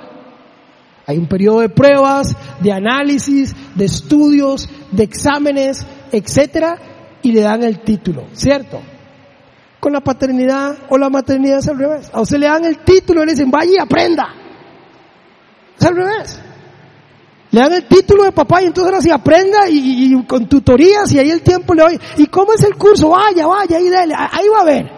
[1.07, 6.79] Hay un periodo de pruebas, de análisis, de estudios, de exámenes, etcétera,
[7.23, 8.81] y le dan el título, ¿cierto?
[9.81, 12.11] Con la paternidad o la maternidad es al revés.
[12.13, 14.29] A usted le dan el título y le dicen, vaya y aprenda.
[15.79, 16.41] Es al revés.
[17.51, 21.19] Le dan el título de papá y entonces ahora sí aprenda y, con tutorías y
[21.19, 22.01] ahí el tiempo le doy.
[22.19, 23.09] ¿Y cómo es el curso?
[23.09, 24.91] Vaya, vaya, ahí dale, ahí va a ver.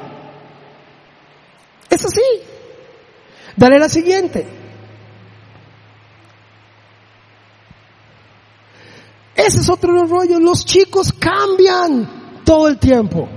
[1.88, 2.20] Es así.
[3.56, 4.46] Dale la siguiente.
[9.34, 10.40] Ese es otro de los rollos.
[10.40, 13.28] Los chicos cambian todo el tiempo.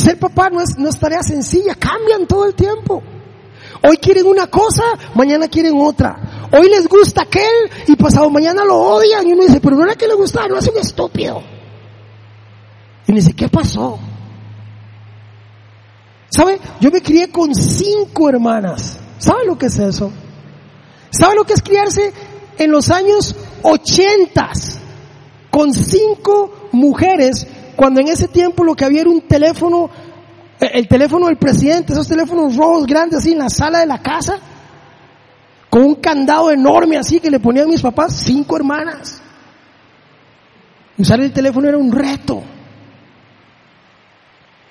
[0.00, 3.02] Ser papá no es, no es tarea sencilla, cambian todo el tiempo.
[3.82, 4.82] Hoy quieren una cosa,
[5.14, 6.48] mañana quieren otra.
[6.52, 9.96] Hoy les gusta aquel y pasado mañana lo odian y uno dice, pero no era
[9.96, 11.42] que le gustaba, no es un estúpido.
[13.06, 13.98] Y dice, ¿qué pasó?
[16.30, 16.58] ¿Sabe?
[16.80, 18.98] Yo me crié con cinco hermanas.
[19.18, 20.10] ¿Sabe lo que es eso?
[21.10, 22.10] ¿Sabe lo que es criarse
[22.56, 24.78] en los años ochentas
[25.50, 27.46] con cinco mujeres
[27.80, 29.88] cuando en ese tiempo lo que había era un teléfono,
[30.60, 34.38] el teléfono del presidente, esos teléfonos rojos grandes así en la sala de la casa,
[35.70, 39.22] con un candado enorme así que le ponían mis papás, cinco hermanas.
[40.98, 42.42] Usar el teléfono era un reto.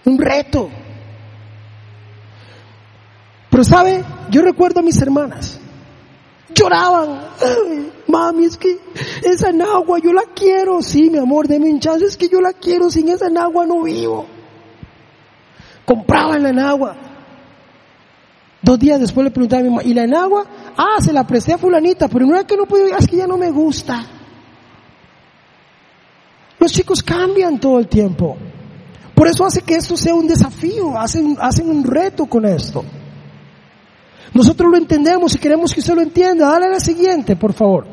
[0.05, 0.69] Un reto.
[3.49, 5.58] Pero sabe, yo recuerdo a mis hermanas.
[6.53, 7.19] Lloraban.
[8.07, 8.79] mami, es que
[9.23, 10.81] esa nagua yo la quiero.
[10.81, 12.05] Sí, mi amor, deme un chance.
[12.05, 12.89] Es que yo la quiero.
[12.89, 14.25] Sin esa nagua no vivo.
[15.85, 16.95] Compraban la enagua.
[18.61, 20.45] Dos días después le preguntaba a mi mamá, ¿y la enagua?
[20.75, 23.25] Ah, se la presté a fulanita, pero no es que no puedo, es que ya
[23.25, 24.05] no me gusta.
[26.59, 28.37] Los chicos cambian todo el tiempo.
[29.15, 32.83] Por eso hace que esto sea un desafío, hacen, hacen un reto con esto.
[34.33, 36.49] Nosotros lo entendemos y queremos que usted lo entienda.
[36.49, 37.85] Dale la siguiente, por favor.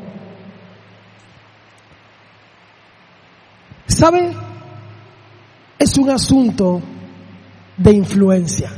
[3.87, 4.35] ¿Sabe?
[5.79, 6.81] Es un asunto
[7.77, 8.71] de influencia.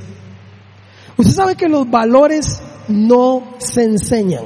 [1.18, 4.46] Usted sabe que los valores no se enseñan.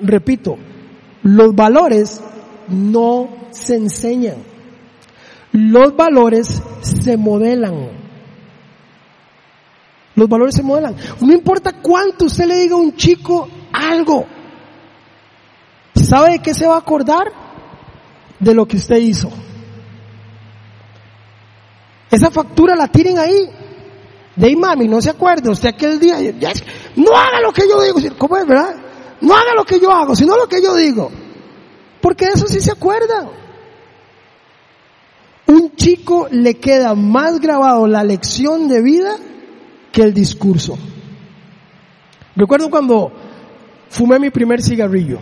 [0.00, 0.56] Repito,
[1.22, 2.20] los valores
[2.68, 4.36] no se enseñan.
[5.52, 7.95] Los valores se modelan.
[10.16, 10.96] Los valores se modelan.
[11.20, 14.26] No importa cuánto usted le diga a un chico algo.
[15.94, 17.30] ¿Sabe de qué se va a acordar?
[18.40, 19.30] De lo que usted hizo.
[22.10, 23.50] Esa factura la tienen ahí.
[24.34, 26.18] De ahí, mami, no se acuerda usted aquel día.
[26.96, 28.16] no haga lo que yo digo.
[28.16, 28.74] ¿Cómo es, verdad?
[29.20, 31.10] No haga lo que yo hago, sino lo que yo digo.
[32.00, 33.28] Porque eso sí se acuerda.
[35.46, 39.16] Un chico le queda más grabado la lección de vida
[39.96, 40.76] que el discurso.
[42.36, 43.10] Recuerdo cuando
[43.88, 45.18] fumé mi primer cigarrillo.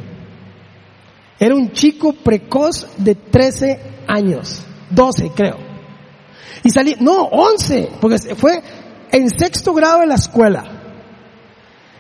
[1.39, 5.59] Era un chico precoz de 13 años, 12 creo.
[6.65, 8.61] Y salí, no, 11, porque fue
[9.13, 10.65] en sexto grado de la escuela.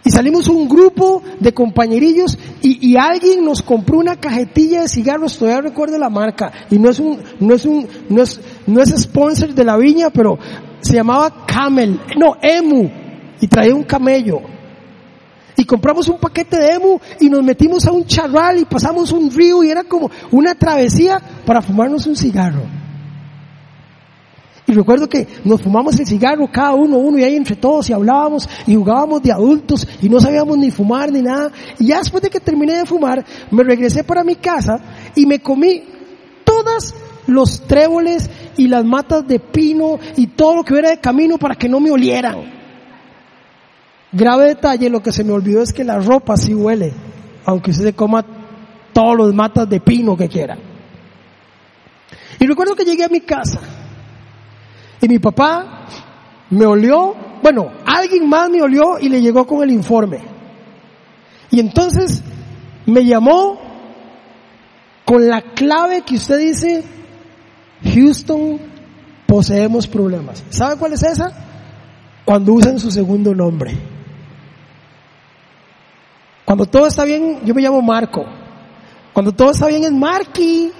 [0.04, 5.38] Y salimos un grupo de compañerillos y, y, alguien nos compró una cajetilla de cigarros,
[5.38, 8.90] todavía recuerdo la marca, y no es un, no es un, no es, no es
[9.00, 10.38] sponsor de la viña, pero
[10.84, 12.90] se llamaba Camel, no, Emu,
[13.40, 14.40] y traía un camello.
[15.56, 19.30] Y compramos un paquete de Emu y nos metimos a un charral y pasamos un
[19.30, 22.62] río y era como una travesía para fumarnos un cigarro.
[24.66, 27.92] Y recuerdo que nos fumamos el cigarro cada uno, uno y ahí entre todos y
[27.92, 31.52] hablábamos y jugábamos de adultos y no sabíamos ni fumar ni nada.
[31.78, 34.80] Y ya después de que terminé de fumar, me regresé para mi casa
[35.14, 35.82] y me comí
[36.44, 36.94] todas
[37.26, 41.54] los tréboles y las matas de pino y todo lo que hubiera de camino para
[41.54, 42.52] que no me olieran.
[44.12, 46.92] Grave detalle, lo que se me olvidó es que la ropa sí huele,
[47.44, 48.24] aunque usted se coma
[48.92, 50.56] todos los matas de pino que quiera.
[52.38, 53.60] Y recuerdo que llegué a mi casa
[55.00, 55.86] y mi papá
[56.50, 60.20] me olió, bueno, alguien más me olió y le llegó con el informe.
[61.50, 62.22] Y entonces
[62.86, 63.58] me llamó
[65.04, 66.84] con la clave que usted dice,
[67.92, 68.60] Houston,
[69.26, 70.44] poseemos problemas.
[70.50, 71.32] ¿Sabe cuál es esa?
[72.24, 73.76] Cuando usan su segundo nombre.
[76.44, 78.24] Cuando todo está bien, yo me llamo Marco.
[79.12, 80.70] Cuando todo está bien es Marky.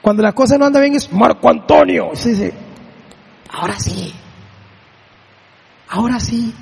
[0.00, 2.10] Cuando la cosa no anda bien es Marco Antonio.
[2.14, 2.50] Sí, sí.
[3.50, 4.12] Ahora sí.
[5.88, 6.52] Ahora sí.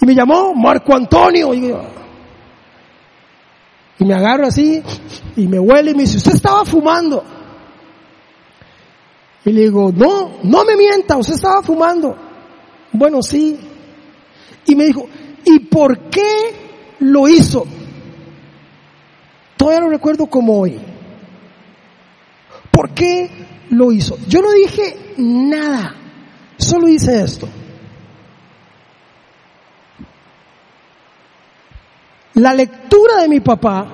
[0.00, 1.52] Y me llamó Marco Antonio.
[1.54, 1.74] Y,
[3.98, 4.82] y me agarro así
[5.36, 7.22] y me huele y me dice, usted estaba fumando.
[9.44, 12.16] Y le digo, no, no me mienta, usted estaba fumando.
[12.92, 13.58] Bueno, sí.
[14.66, 15.08] Y me dijo,
[15.44, 17.66] ¿y por qué lo hizo?
[19.56, 20.78] Todavía lo recuerdo como hoy.
[22.70, 23.30] ¿Por qué
[23.70, 24.18] lo hizo?
[24.26, 25.94] Yo no dije nada,
[26.56, 27.48] solo hice esto.
[32.34, 33.86] La lectura de mi papá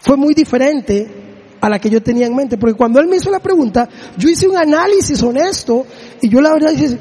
[0.00, 1.25] fue muy diferente
[1.66, 4.28] a la que yo tenía en mente, porque cuando él me hizo la pregunta, yo
[4.28, 5.84] hice un análisis honesto
[6.22, 6.96] y yo la verdad dije,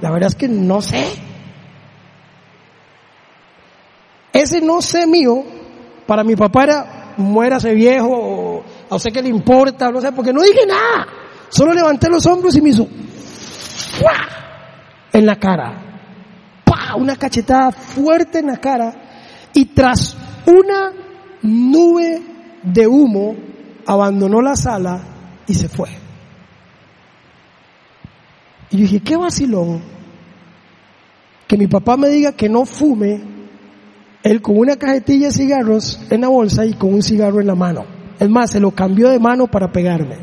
[0.00, 1.04] la verdad es que no sé.
[4.32, 5.44] Ese no sé mío,
[6.06, 10.40] para mi papá era, muérase viejo, o usted que le importa, no sé, porque no
[10.42, 11.06] dije nada.
[11.50, 12.88] Solo levanté los hombros y me hizo,
[15.12, 15.86] en la cara.
[16.96, 18.94] Una cachetada fuerte en la cara
[19.52, 20.92] y tras una
[21.42, 22.22] nube
[22.62, 23.49] de humo
[23.86, 25.00] abandonó la sala
[25.46, 25.88] y se fue.
[28.70, 29.82] Y yo dije, qué vacilón
[31.50, 33.20] que mi papá me diga que no fume,
[34.22, 37.56] él con una cajetilla de cigarros en la bolsa y con un cigarro en la
[37.56, 37.84] mano.
[38.20, 40.18] Es más, se lo cambió de mano para pegarme.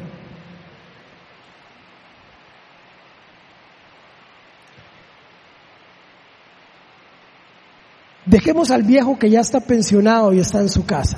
[8.25, 11.17] Dejemos al viejo que ya está pensionado y está en su casa.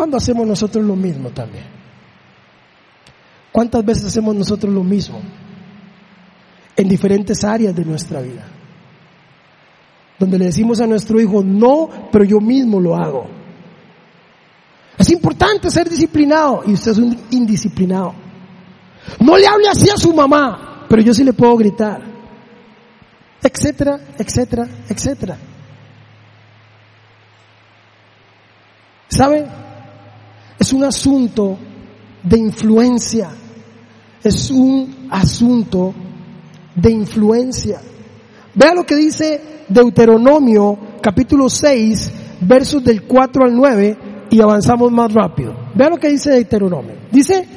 [0.00, 1.66] ¿Cuándo hacemos nosotros lo mismo también?
[3.52, 5.20] ¿Cuántas veces hacemos nosotros lo mismo?
[6.74, 8.46] En diferentes áreas de nuestra vida.
[10.18, 13.26] Donde le decimos a nuestro hijo, no, pero yo mismo lo hago.
[14.96, 18.14] Es importante ser disciplinado y usted es un indisciplinado.
[19.18, 22.00] No le hable así a su mamá, pero yo sí le puedo gritar
[23.42, 25.36] etcétera, etcétera, etcétera.
[29.08, 29.69] ¿Sabe?
[30.70, 31.58] Es un asunto
[32.22, 33.28] de influencia.
[34.22, 35.92] Es un asunto
[36.76, 37.80] de influencia.
[38.54, 42.12] Vea lo que dice Deuteronomio capítulo 6,
[42.42, 43.98] versos del 4 al 9
[44.30, 45.56] y avanzamos más rápido.
[45.74, 46.94] Vea lo que dice Deuteronomio.
[47.10, 47.48] Dice,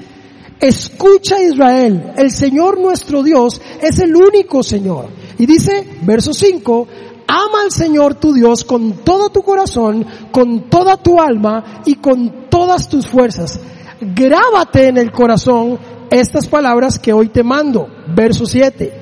[0.60, 6.88] escucha Israel, el Señor nuestro Dios es el único Señor y dice, verso 5,
[7.28, 12.48] ama al Señor tu Dios con todo tu corazón, con toda tu alma y con
[12.50, 13.60] todas tus fuerzas.
[14.00, 15.78] Grábate en el corazón
[16.10, 17.88] estas palabras que hoy te mando.
[18.14, 19.02] Verso 7.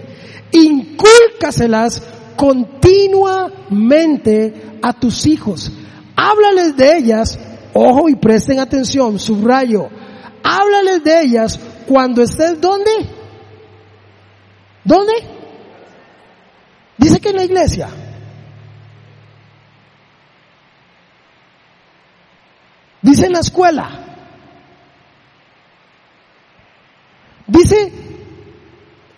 [0.51, 2.03] Incúlcaselas
[2.35, 5.71] continuamente a tus hijos.
[6.15, 7.39] Háblales de ellas,
[7.73, 9.89] ojo y presten atención, subrayo.
[10.43, 12.91] Háblales de ellas cuando estés ¿dónde?
[14.83, 15.13] ¿Dónde?
[16.97, 17.89] Dice que en la iglesia.
[23.01, 23.89] Dice en la escuela.
[27.47, 27.91] Dice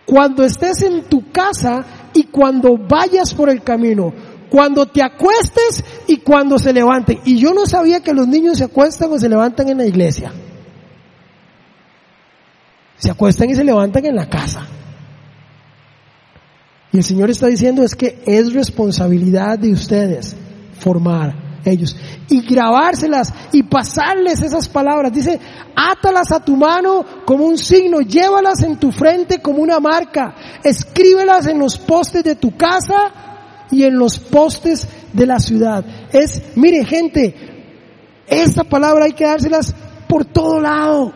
[0.06, 4.14] cuando estés en tu casa y cuando vayas por el camino,
[4.50, 7.20] cuando te acuestes y cuando se levanten.
[7.26, 10.32] Y yo no sabía que los niños se acuestan o se levantan en la iglesia.
[12.98, 14.68] Se acuestan y se levantan en la casa.
[16.92, 20.36] Y el Señor está diciendo es que es responsabilidad de ustedes
[20.80, 21.96] formar ellos
[22.30, 25.12] y grabárselas y pasarles esas palabras.
[25.12, 25.40] Dice,
[25.76, 31.48] átalas a tu mano como un signo, llévalas en tu frente como una marca, escríbelas
[31.48, 33.12] en los postes de tu casa
[33.72, 35.86] y en los postes de la ciudad.
[36.12, 37.36] Es, mire gente,
[38.28, 39.74] esta palabra hay que dárselas
[40.08, 41.14] por todo lado.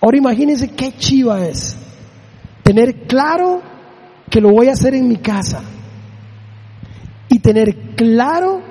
[0.00, 1.76] Ahora imagínense qué chiva es
[2.62, 3.62] tener claro
[4.30, 5.62] que lo voy a hacer en mi casa
[7.28, 8.62] y tener claro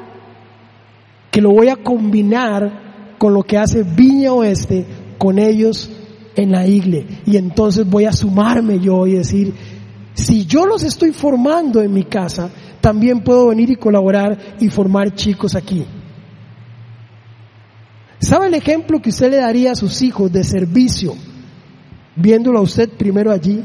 [1.31, 4.85] que lo voy a combinar con lo que hace Viña Oeste
[5.17, 5.89] con ellos
[6.35, 7.21] en la iglesia.
[7.25, 9.53] Y entonces voy a sumarme yo y decir,
[10.13, 12.49] si yo los estoy formando en mi casa,
[12.79, 15.85] también puedo venir y colaborar y formar chicos aquí.
[18.19, 21.15] ¿Sabe el ejemplo que usted le daría a sus hijos de servicio,
[22.15, 23.61] viéndolo a usted primero allí?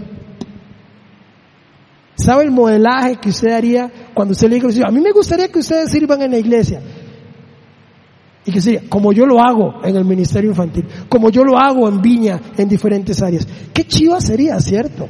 [2.21, 5.61] ¿Sabe el modelaje que usted haría cuando usted le dice, a mí me gustaría que
[5.61, 6.83] ustedes sirvan en la iglesia?
[8.45, 11.89] Y que sería, como yo lo hago en el ministerio infantil, como yo lo hago
[11.89, 13.49] en Viña, en diferentes áreas.
[13.73, 15.09] ¿Qué chiva sería, cierto?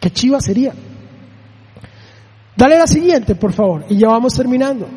[0.00, 0.72] ¿Qué chiva sería?
[2.56, 4.88] Dale la siguiente, por favor, y ya vamos terminando.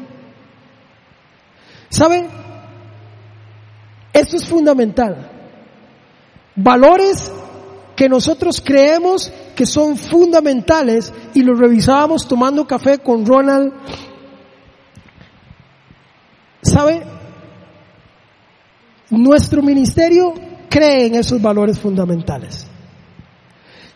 [1.89, 2.27] ¿Saben?
[4.13, 5.29] Esto es fundamental.
[6.55, 7.31] Valores
[7.97, 13.73] que nosotros creemos que son fundamentales y los revisábamos tomando café con Ronald.
[16.61, 17.01] ¿Sabe?
[19.09, 20.31] Nuestro ministerio
[20.69, 22.67] cree en esos valores fundamentales.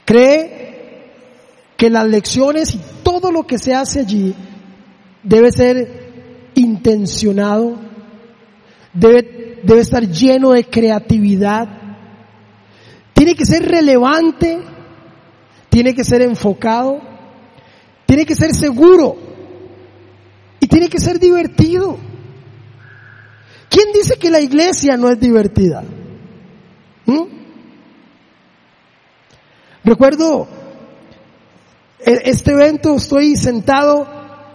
[0.04, 1.12] cree
[1.78, 4.34] que las lecciones y todo lo que se hace allí
[5.22, 7.78] debe ser intencionado,
[8.94, 11.68] debe, debe estar lleno de creatividad,
[13.14, 14.71] tiene que ser relevante,
[15.72, 17.00] tiene que ser enfocado,
[18.06, 19.16] tiene que ser seguro
[20.60, 21.98] y tiene que ser divertido.
[23.70, 25.82] ¿Quién dice que la iglesia no es divertida?
[27.06, 27.24] ¿Mm?
[29.86, 30.46] Recuerdo
[32.06, 34.06] e-, este evento, estoy sentado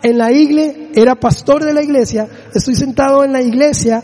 [0.02, 4.02] en la iglesia, era pastor de la iglesia, estoy sentado en la iglesia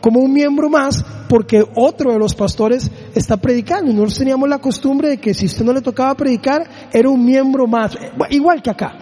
[0.00, 3.92] como un miembro más porque otro de los pastores está predicando.
[3.92, 7.66] Nosotros teníamos la costumbre de que si usted no le tocaba predicar, era un miembro
[7.66, 7.96] más,
[8.30, 8.98] igual que acá,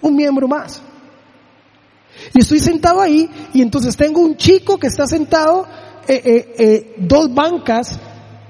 [0.00, 0.82] un miembro más.
[2.32, 5.66] Y estoy sentado ahí y entonces tengo un chico que está sentado,
[6.06, 7.98] eh, eh, eh, dos bancas,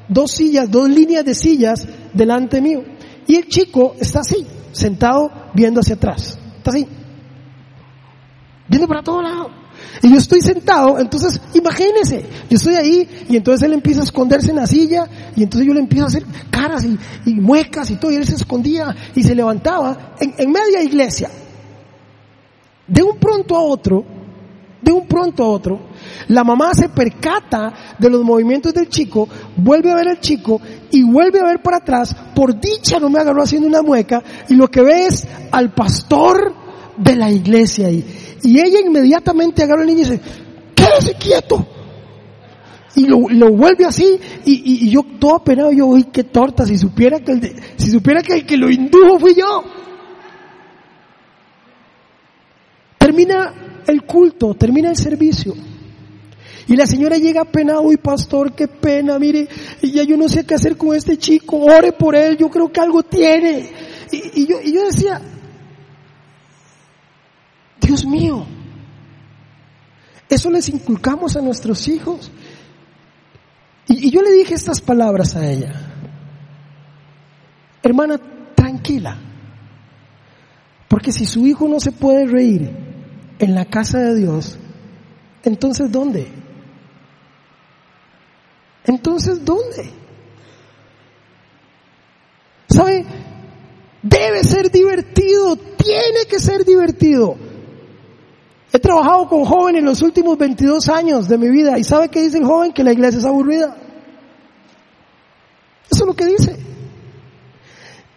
[0.08, 2.82] dos sillas, dos líneas de sillas delante mío.
[3.26, 6.38] Y el chico está así, sentado viendo hacia atrás.
[6.58, 6.86] Está así.
[8.68, 9.63] Viendo para todo lado.
[10.02, 14.50] Y yo estoy sentado, entonces imagínense, yo estoy ahí y entonces él empieza a esconderse
[14.50, 15.06] en la silla
[15.36, 16.84] y entonces yo le empiezo a hacer caras
[17.24, 21.30] y, muecas y todo y él se escondía y se levantaba en, en media iglesia.
[22.86, 24.04] De un pronto a otro,
[24.82, 25.80] de un pronto a otro,
[26.28, 30.60] la mamá se percata de los movimientos del chico, vuelve a ver al chico
[30.90, 32.14] y vuelve a ver para atrás.
[32.34, 36.54] Por dicha no me agarró haciendo una mueca y lo que ve es al pastor
[36.96, 38.04] de la iglesia ahí.
[38.44, 40.20] Y ella inmediatamente agarra al niño y dice,
[40.74, 41.66] quédese quieto.
[42.96, 47.32] Y lo, vuelve así y, yo todo apenado, yo, uy, qué torta, si supiera que
[47.32, 49.64] el si supiera que el que lo indujo fui yo.
[52.98, 55.54] Termina el culto, termina el servicio.
[56.66, 59.48] Y la señora llega apenada, uy pastor, qué pena, mire,
[59.82, 62.70] y ya yo no sé qué hacer con este chico, ore por él, yo creo
[62.70, 63.70] que algo tiene.
[64.12, 65.20] Y, yo, y yo decía,
[67.84, 68.46] Dios mío,
[70.28, 72.30] eso les inculcamos a nuestros hijos.
[73.86, 75.74] Y, yo le dije estas palabras a ella,
[77.82, 78.18] hermana,
[78.54, 79.18] tranquila,
[80.88, 82.70] porque si su hijo no se puede reír
[83.38, 84.56] en la casa de Dios,
[85.42, 86.26] entonces ¿dónde?
[88.86, 89.90] Entonces ¿dónde?
[92.68, 93.04] ¿Sabe?
[94.02, 97.36] Debe ser divertido, tiene que ser divertido.
[98.74, 102.22] He trabajado con jóvenes en los últimos 22 años de mi vida y ¿sabe qué
[102.22, 102.72] dice el joven?
[102.72, 103.76] Que la iglesia es aburrida.
[105.88, 106.58] Eso es lo que dice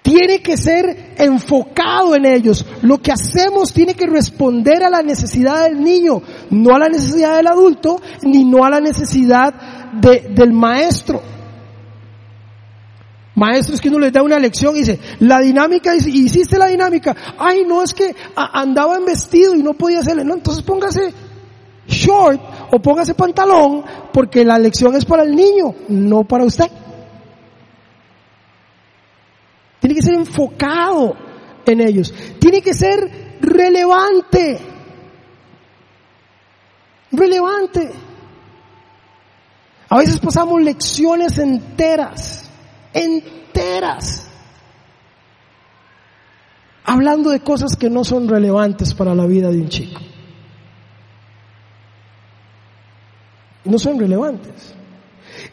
[0.08, 2.66] tiene que ser enfocado en ellos.
[2.82, 7.36] Lo que hacemos tiene que responder a la necesidad del niño, no a la necesidad
[7.36, 9.54] del adulto, ni no a la necesidad
[9.92, 11.22] del maestro.
[13.38, 17.66] Maestros que uno les da una lección y dice, la dinámica, hiciste la dinámica, ay
[17.66, 21.14] no es que andaba en vestido y no podía hacerle, no, entonces póngase
[21.88, 26.66] short o póngase pantalón porque la lección es para el niño, no para usted.
[29.80, 31.16] Tiene que ser enfocado
[31.66, 32.12] en ellos.
[32.40, 34.60] Tiene que ser relevante.
[37.12, 37.92] Relevante.
[39.90, 42.47] A veces pasamos lecciones enteras,
[42.98, 44.28] enteras,
[46.84, 50.02] hablando de cosas que no son relevantes para la vida de un chico.
[53.66, 54.74] No son relevantes.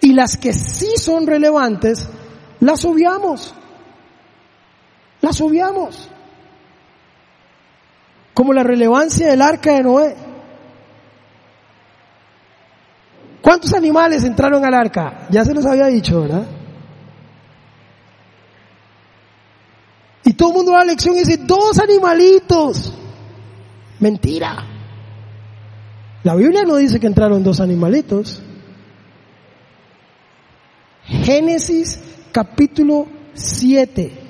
[0.00, 2.08] Y las que sí son relevantes,
[2.60, 3.54] las obviamos
[5.24, 6.08] las obviamos.
[8.34, 10.16] Como la relevancia del arca de Noé.
[13.40, 15.26] ¿Cuántos animales entraron al arca?
[15.30, 16.46] Ya se los había dicho, ¿verdad?
[20.24, 22.92] Y todo el mundo da la lección y dice, dos animalitos.
[24.00, 24.64] Mentira.
[26.22, 28.42] La Biblia no dice que entraron dos animalitos.
[31.04, 32.00] Génesis
[32.32, 34.24] capítulo 7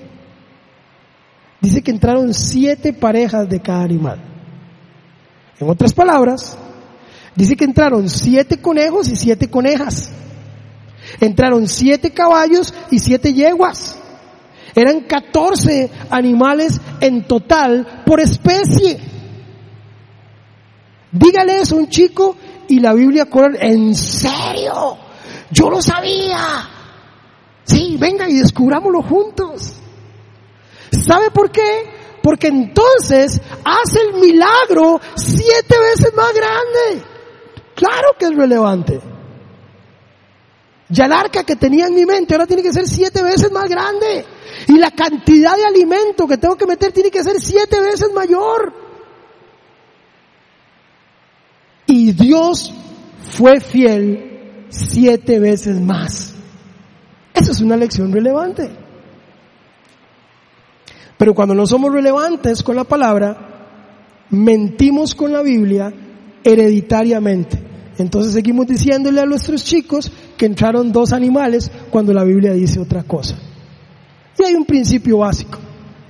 [1.61, 4.21] dice que entraron siete parejas de cada animal.
[5.59, 6.59] En otras palabras,
[7.35, 10.11] dice que entraron siete conejos y siete conejas.
[11.21, 13.99] Entraron siete caballos y siete yeguas.
[14.75, 18.99] Eran catorce animales en total por especie.
[21.13, 22.37] Dígale eso a un chico
[22.69, 24.99] y la Biblia corre, ¿en serio?
[25.51, 26.69] Yo lo sabía.
[27.63, 29.75] Sí, venga y descubrámoslo juntos.
[30.91, 32.19] ¿Sabe por qué?
[32.23, 37.07] Porque entonces hace el milagro siete veces más grande.
[37.75, 39.01] Claro que es relevante.
[40.89, 43.69] Ya el arca que tenía en mi mente ahora tiene que ser siete veces más
[43.69, 44.25] grande.
[44.69, 48.73] Y la cantidad de alimento que tengo que meter tiene que ser siete veces mayor.
[51.87, 52.73] Y Dios
[53.21, 56.35] fue fiel siete veces más.
[57.33, 58.71] Esa es una lección relevante.
[61.17, 65.93] Pero cuando no somos relevantes con la palabra, mentimos con la Biblia
[66.43, 67.59] hereditariamente.
[67.99, 73.05] Entonces seguimos diciéndole a nuestros chicos que entraron dos animales cuando la Biblia dice otra
[73.05, 73.37] cosa.
[74.39, 75.59] Y hay un principio básico.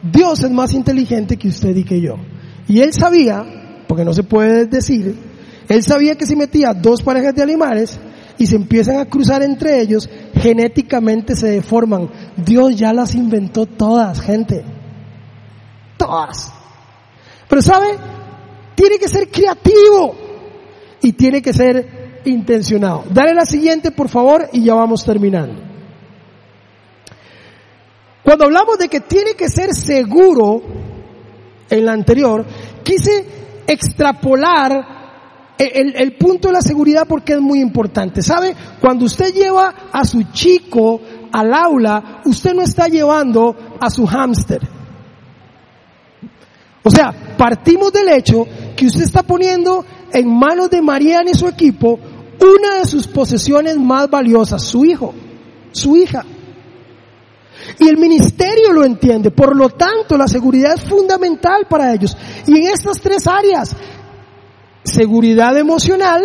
[0.02, 2.16] Dios es más inteligente que usted y que yo.
[2.68, 3.44] Y él sabía,
[3.86, 5.16] porque no se puede decir,
[5.68, 7.98] él sabía que si metía dos parejas de animales
[8.38, 12.10] y se empiezan a cruzar entre ellos, genéticamente se deforman.
[12.36, 14.64] Dios ya las inventó todas, gente.
[15.96, 16.52] Todas.
[17.48, 17.96] Pero sabe,
[18.74, 20.14] tiene que ser creativo
[21.00, 23.04] y tiene que ser intencionado.
[23.10, 25.73] Dale la siguiente, por favor, y ya vamos terminando.
[28.24, 30.62] Cuando hablamos de que tiene que ser seguro,
[31.70, 32.44] en la anterior,
[32.82, 33.24] quise
[33.66, 38.22] extrapolar el, el, punto de la seguridad porque es muy importante.
[38.22, 38.54] ¿Sabe?
[38.80, 41.00] Cuando usted lleva a su chico
[41.32, 44.60] al aula, usted no está llevando a su hámster.
[46.82, 48.46] O sea, partimos del hecho
[48.76, 51.98] que usted está poniendo en manos de Mariana y su equipo
[52.40, 55.14] una de sus posesiones más valiosas, su hijo,
[55.72, 56.24] su hija.
[57.78, 62.16] Y el ministerio lo entiende, por lo tanto la seguridad es fundamental para ellos.
[62.46, 63.74] Y en estas tres áreas,
[64.82, 66.22] seguridad emocional,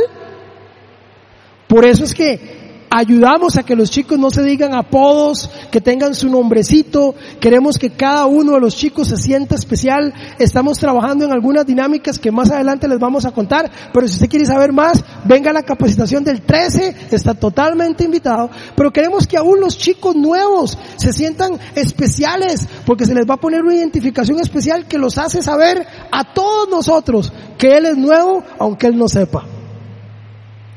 [1.68, 2.59] por eso es que
[2.90, 7.92] ayudamos a que los chicos no se digan apodos, que tengan su nombrecito, queremos que
[7.92, 12.50] cada uno de los chicos se sienta especial, estamos trabajando en algunas dinámicas que más
[12.52, 16.24] adelante les vamos a contar, pero si usted quiere saber más, venga a la capacitación
[16.24, 22.68] del 13, está totalmente invitado, pero queremos que aún los chicos nuevos se sientan especiales,
[22.86, 26.70] porque se les va a poner una identificación especial que los hace saber a todos
[26.70, 29.46] nosotros que Él es nuevo, aunque Él no sepa.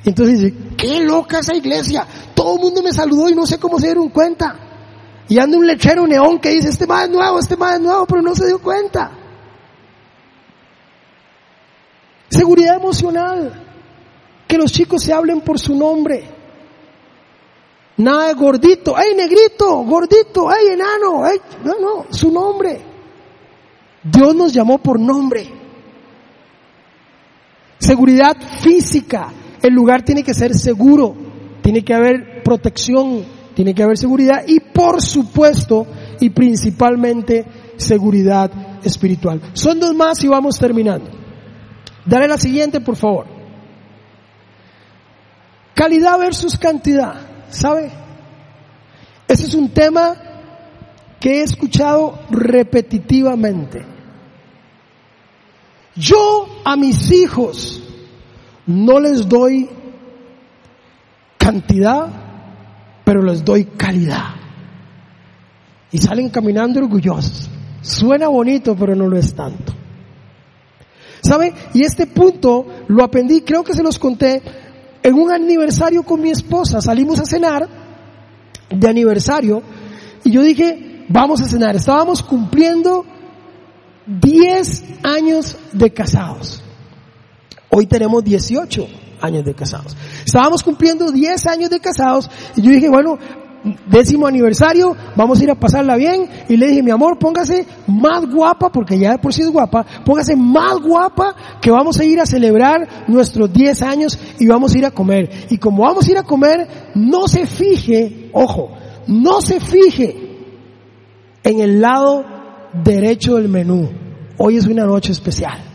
[0.04, 0.52] Entonces
[0.82, 2.04] qué loca esa iglesia.
[2.34, 4.56] Todo el mundo me saludó y no sé cómo se dieron cuenta.
[5.28, 8.04] Y anda un lechero neón que dice, este más es nuevo, este más es nuevo,
[8.04, 9.12] pero no se dio cuenta.
[12.28, 13.62] Seguridad emocional.
[14.48, 16.28] Que los chicos se hablen por su nombre.
[17.98, 19.84] Nada de gordito, ¡ay negrito!
[19.84, 21.24] Gordito, ¡ay enano!
[21.24, 21.40] ¡ay!
[21.62, 22.84] No, no, su nombre.
[24.02, 25.48] Dios nos llamó por nombre.
[27.78, 29.32] Seguridad física.
[29.62, 31.14] El lugar tiene que ser seguro,
[31.62, 35.86] tiene que haber protección, tiene que haber seguridad y por supuesto
[36.20, 37.44] y principalmente
[37.76, 38.50] seguridad
[38.82, 39.40] espiritual.
[39.52, 41.10] Son dos más y vamos terminando.
[42.04, 43.26] Dale la siguiente, por favor.
[45.74, 47.14] Calidad versus cantidad,
[47.48, 47.90] ¿sabe?
[49.28, 50.14] Ese es un tema
[51.20, 53.86] que he escuchado repetitivamente.
[55.94, 57.82] Yo a mis hijos
[58.66, 59.68] no les doy
[61.38, 62.08] cantidad,
[63.04, 64.34] pero les doy calidad.
[65.90, 67.50] Y salen caminando orgullosos.
[67.82, 69.72] Suena bonito, pero no lo es tanto.
[71.20, 71.52] ¿Sabe?
[71.74, 74.42] Y este punto lo aprendí, creo que se los conté,
[75.02, 76.80] en un aniversario con mi esposa.
[76.80, 77.68] Salimos a cenar
[78.70, 79.62] de aniversario
[80.24, 81.76] y yo dije, vamos a cenar.
[81.76, 83.04] Estábamos cumpliendo
[84.06, 86.61] 10 años de casados.
[87.74, 88.86] Hoy tenemos 18
[89.22, 89.96] años de casados.
[90.26, 93.18] Estábamos cumpliendo 10 años de casados y yo dije, bueno,
[93.86, 96.28] décimo aniversario, vamos a ir a pasarla bien.
[96.50, 99.86] Y le dije, mi amor, póngase más guapa, porque ya de por sí es guapa,
[100.04, 104.78] póngase más guapa que vamos a ir a celebrar nuestros 10 años y vamos a
[104.78, 105.30] ir a comer.
[105.48, 108.72] Y como vamos a ir a comer, no se fije, ojo,
[109.06, 110.14] no se fije
[111.42, 112.22] en el lado
[112.84, 113.88] derecho del menú.
[114.36, 115.71] Hoy es una noche especial.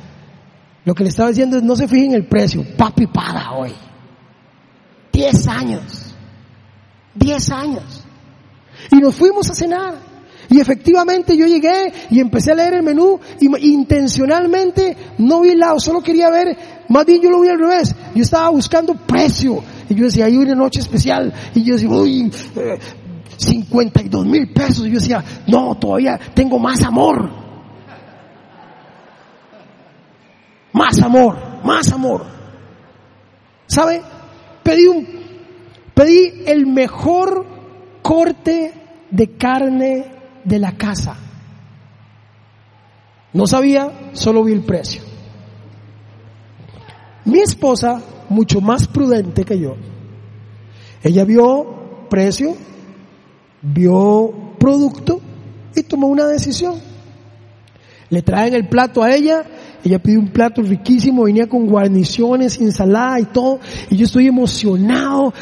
[0.87, 3.73] Lo que le estaba diciendo es no se fijen en el precio, papi paga hoy.
[5.11, 6.15] Diez años.
[7.13, 8.05] Diez años.
[8.93, 9.95] Y nos fuimos a cenar.
[10.49, 15.59] Y efectivamente yo llegué y empecé a leer el menú y intencionalmente no vi el
[15.59, 16.57] lado, solo quería ver,
[16.87, 17.93] más bien yo lo vi al revés.
[18.15, 19.61] Yo estaba buscando precio.
[19.89, 21.33] Y yo decía, hay una noche especial.
[21.53, 22.79] Y yo decía, uy, eh,
[23.35, 24.87] 52 mil pesos.
[24.87, 27.46] Y yo decía, no, todavía tengo más amor.
[30.97, 32.25] Más amor, más amor.
[33.67, 34.01] ¿Sabe?
[34.63, 35.07] Pedí un,
[35.93, 37.45] pedí el mejor
[38.01, 38.73] corte
[39.11, 40.05] de carne
[40.43, 41.15] de la casa.
[43.33, 45.01] No sabía, solo vi el precio.
[47.25, 49.75] Mi esposa, mucho más prudente que yo,
[51.03, 52.55] ella vio precio,
[53.61, 55.21] vio producto
[55.75, 56.75] y tomó una decisión.
[58.09, 59.43] Le traen el plato a ella,
[59.83, 63.59] ella pide un plato riquísimo, venía con guarniciones, ensalada y todo,
[63.89, 65.33] y yo estoy emocionado,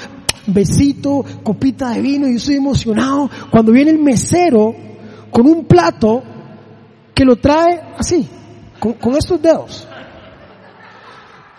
[0.47, 4.75] besito, copita de vino, y yo estoy emocionado cuando viene el mesero
[5.31, 6.23] con un plato
[7.13, 8.27] que lo trae así,
[8.79, 9.87] con, con estos dedos.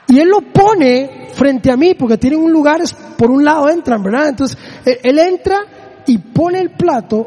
[0.08, 2.80] Y él lo pone frente a mí, porque tienen un lugar,
[3.18, 4.28] por un lado entran, ¿verdad?
[4.28, 5.58] Entonces, él entra
[6.06, 7.26] y pone el plato,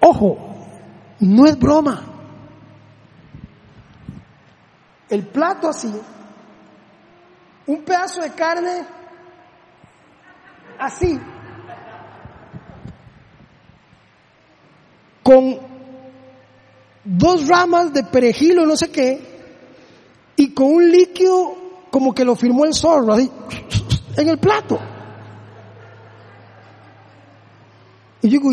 [0.00, 0.38] ojo,
[1.20, 2.09] no es broma.
[5.10, 5.92] El plato así,
[7.66, 8.86] un pedazo de carne
[10.78, 11.18] así,
[15.22, 15.58] con
[17.04, 19.30] dos ramas de perejil o no sé qué,
[20.36, 21.56] y con un líquido
[21.90, 23.30] como que lo firmó el zorro, así,
[24.16, 24.78] en el plato.
[28.22, 28.52] Y yo digo,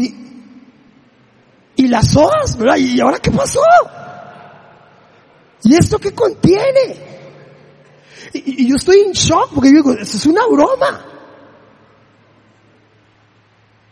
[1.75, 2.57] ¿y, las hojas?
[2.57, 2.77] ¿verdad?
[2.77, 3.59] ¿Y ahora qué pasó?
[5.67, 6.95] ¿Y esto qué contiene?
[8.33, 11.05] Y, yo estoy en shock porque yo digo, esto es una broma.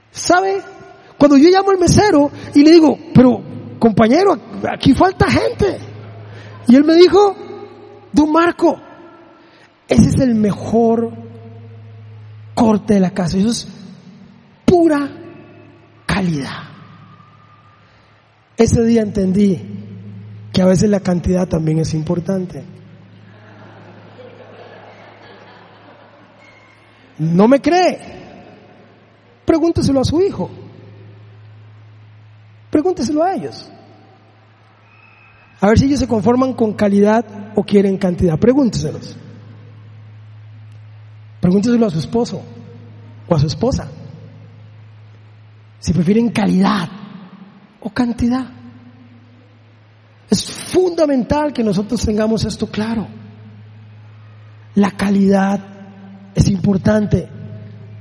[0.09, 0.61] ¿Sabe?
[1.17, 3.41] Cuando yo llamo al mesero y le digo, pero
[3.77, 4.37] compañero,
[4.71, 5.77] aquí falta gente.
[6.69, 7.35] Y él me dijo,
[8.13, 8.79] don Marco,
[9.89, 11.11] ese es el mejor
[12.53, 13.37] corte de la casa.
[13.37, 13.67] Eso es
[14.65, 15.11] pura
[16.05, 16.69] calidad.
[18.55, 19.74] Ese día entendí
[20.55, 22.63] que a veces la cantidad también es importante.
[27.19, 27.99] ¿No me cree?
[29.43, 30.49] Pregúnteselo a su hijo.
[32.69, 33.69] Pregúnteselo a ellos.
[35.59, 38.39] A ver si ellos se conforman con calidad o quieren cantidad.
[38.39, 39.17] Pregúnteselos.
[41.41, 42.41] Pregúnteselo a su esposo
[43.27, 43.91] o a su esposa.
[45.79, 46.87] Si prefieren calidad
[47.81, 48.64] o cantidad.
[50.29, 53.07] Es fundamental que nosotros tengamos esto claro.
[54.75, 55.59] La calidad
[56.33, 57.29] es importante,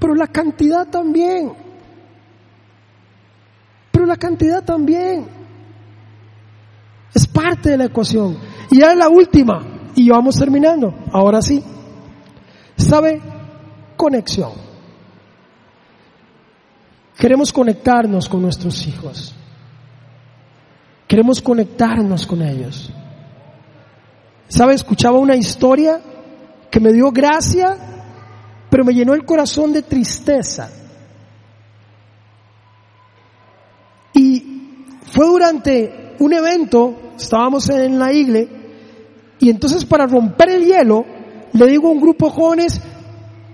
[0.01, 1.53] pero la cantidad también.
[3.91, 5.27] Pero la cantidad también.
[7.14, 8.37] Es parte de la ecuación.
[8.70, 9.62] Y ya es la última.
[9.95, 10.93] Y vamos terminando.
[11.12, 11.62] Ahora sí.
[12.77, 13.20] ¿Sabe?
[13.97, 14.53] conexión.
[17.16, 19.35] Queremos conectarnos con nuestros hijos.
[21.15, 22.91] Queremos conectarnos con ellos.
[24.49, 24.75] ¿Sabe?
[24.75, 26.01] Escuchaba una historia
[26.69, 27.77] que me dio gracia,
[28.69, 30.69] pero me llenó el corazón de tristeza.
[34.12, 34.43] Y
[35.12, 38.53] fue durante un evento, estábamos en la iglesia,
[39.39, 41.05] y entonces para romper el hielo,
[41.53, 42.83] le digo a un grupo de jóvenes,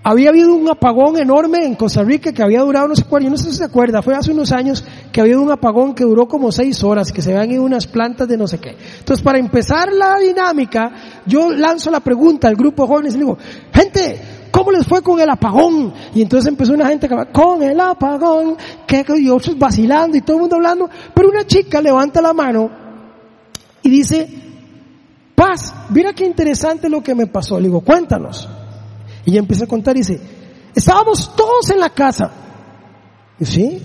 [0.03, 3.31] había habido un apagón enorme en Costa Rica que había durado no sé cuál, yo
[3.31, 4.83] no sé si se acuerda, fue hace unos años
[5.13, 8.27] que había un apagón que duró como seis horas, que se habían ido unas plantas
[8.27, 8.77] de no sé qué.
[8.99, 10.91] Entonces, para empezar la dinámica,
[11.27, 13.37] yo lanzo la pregunta al grupo de jóvenes y digo,
[13.75, 14.21] gente,
[14.51, 15.93] ¿cómo les fue con el apagón?
[16.15, 20.37] Y entonces empezó una gente que con el apagón, que y otros vacilando y todo
[20.37, 22.71] el mundo hablando, pero una chica levanta la mano
[23.83, 24.29] y dice,
[25.35, 27.59] paz, mira qué interesante lo que me pasó.
[27.59, 28.49] Le digo, cuéntanos.
[29.25, 30.21] Y ella empieza a contar y dice,
[30.75, 32.31] estábamos todos en la casa.
[33.39, 33.83] ¿Y sí?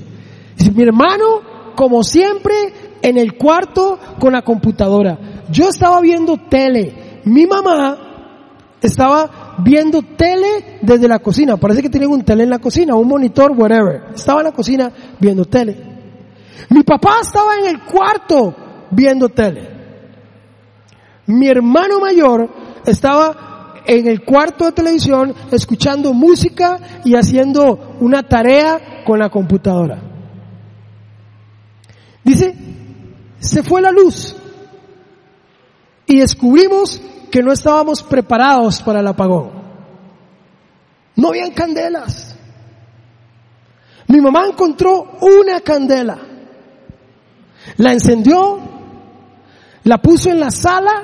[0.58, 1.42] Dice, mi hermano,
[1.76, 2.54] como siempre,
[3.02, 5.44] en el cuarto con la computadora.
[5.52, 7.22] Yo estaba viendo tele.
[7.26, 7.98] Mi mamá
[8.82, 11.58] estaba viendo tele desde la cocina.
[11.58, 14.14] Parece que tenía un tele en la cocina, un monitor, whatever.
[14.14, 15.96] Estaba en la cocina viendo tele.
[16.70, 18.56] Mi papá estaba en el cuarto
[18.92, 19.70] viendo tele.
[21.28, 22.50] Mi hermano mayor
[22.86, 23.55] estaba
[23.88, 30.02] en el cuarto de televisión escuchando música y haciendo una tarea con la computadora.
[32.24, 32.56] Dice,
[33.40, 34.36] se fue la luz
[36.08, 39.52] y descubrimos que no estábamos preparados para el apagón.
[41.16, 42.36] No habían candelas.
[44.08, 46.18] Mi mamá encontró una candela,
[47.78, 48.60] la encendió,
[49.84, 51.04] la puso en la sala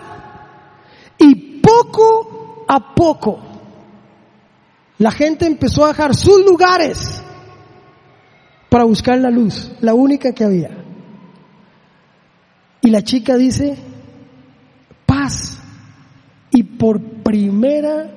[1.18, 2.31] y poco
[2.74, 3.38] a poco
[4.98, 7.22] la gente empezó a dejar sus lugares
[8.70, 10.70] para buscar la luz, la única que había.
[12.80, 13.78] Y la chica dice,
[15.06, 15.60] paz.
[16.52, 18.10] Y por primera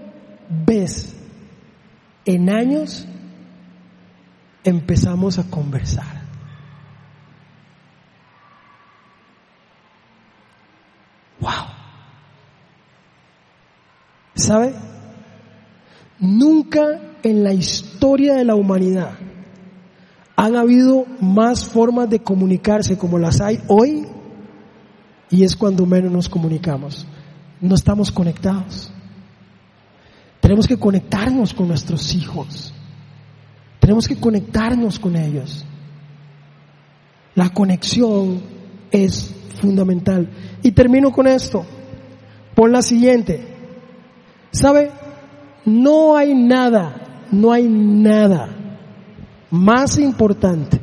[0.49, 1.17] vez
[2.25, 3.09] en años
[4.63, 6.24] empezamos a conversar.
[14.35, 14.75] ¿Sabe?
[16.19, 19.11] Nunca en la historia de la humanidad
[20.37, 24.07] Han habido más formas de comunicarse como las hay hoy
[25.31, 27.07] y es cuando menos nos comunicamos.
[27.61, 28.93] No estamos conectados.
[30.41, 32.73] Tenemos que conectarnos con nuestros hijos.
[33.81, 35.65] Tenemos que conectarnos con ellos.
[37.35, 38.43] La conexión
[38.91, 40.29] es fundamental.
[40.63, 41.65] Y termino con esto.
[42.55, 43.54] Pon la siguiente.
[44.55, 44.93] ¿Sabe?
[45.65, 48.49] No hay nada, no hay nada
[49.51, 50.81] más importante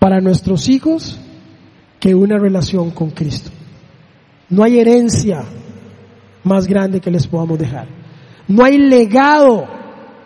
[0.00, 1.16] para nuestros hijos
[2.00, 3.50] que una relación con Cristo.
[4.48, 5.44] No hay herencia
[6.42, 7.86] más grande que les podamos dejar.
[8.48, 9.64] No hay legado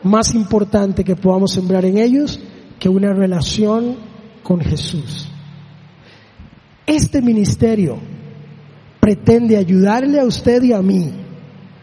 [0.05, 2.41] más importante que podamos sembrar en ellos
[2.79, 3.97] que una relación
[4.43, 5.29] con Jesús.
[6.87, 7.99] Este ministerio
[9.03, 11.13] pretende ayudarle a usted y a mí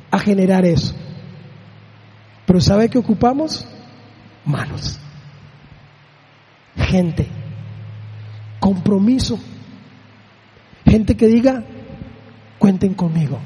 [0.10, 0.96] a generar eso.
[2.46, 3.68] Pero ¿sabe qué ocupamos?
[4.46, 4.98] Manos.
[6.78, 7.28] Gente.
[8.62, 9.38] Compromiso.
[10.86, 11.62] Gente que diga,
[12.58, 13.38] cuenten conmigo.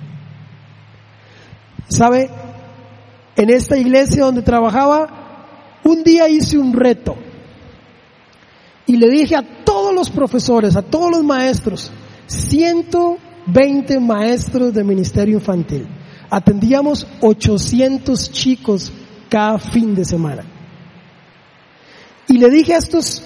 [1.87, 2.29] ¿Sabe?
[3.35, 7.15] En esta iglesia donde trabajaba, un día hice un reto.
[8.85, 11.91] Y le dije a todos los profesores, a todos los maestros,
[13.45, 15.87] 120 maestros de ministerio infantil.
[16.29, 18.91] Atendíamos 800 chicos
[19.29, 20.43] cada fin de semana.
[22.27, 23.23] Y le dije a estos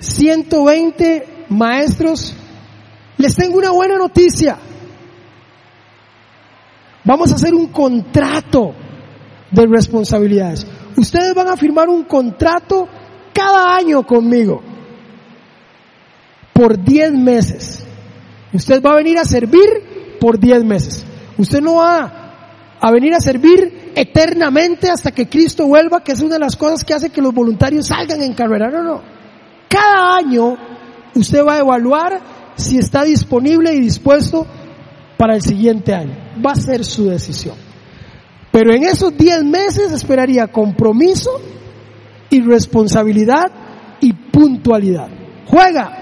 [0.00, 2.34] 120 maestros,
[3.16, 4.58] les tengo una buena noticia.
[7.04, 8.74] Vamos a hacer un contrato
[9.50, 10.66] de responsabilidades.
[10.96, 12.88] Ustedes van a firmar un contrato
[13.32, 14.62] cada año conmigo
[16.52, 17.77] por 10 meses.
[18.52, 21.04] Usted va a venir a servir por 10 meses.
[21.36, 26.34] Usted no va a venir a servir eternamente hasta que Cristo vuelva, que es una
[26.34, 28.70] de las cosas que hace que los voluntarios salgan en carrera.
[28.70, 29.02] No, no.
[29.68, 30.56] Cada año
[31.14, 32.20] usted va a evaluar
[32.56, 34.46] si está disponible y dispuesto
[35.16, 36.16] para el siguiente año.
[36.44, 37.56] Va a ser su decisión.
[38.50, 41.30] Pero en esos 10 meses esperaría compromiso
[42.30, 43.50] y responsabilidad
[44.00, 45.08] y puntualidad.
[45.46, 45.97] Juega.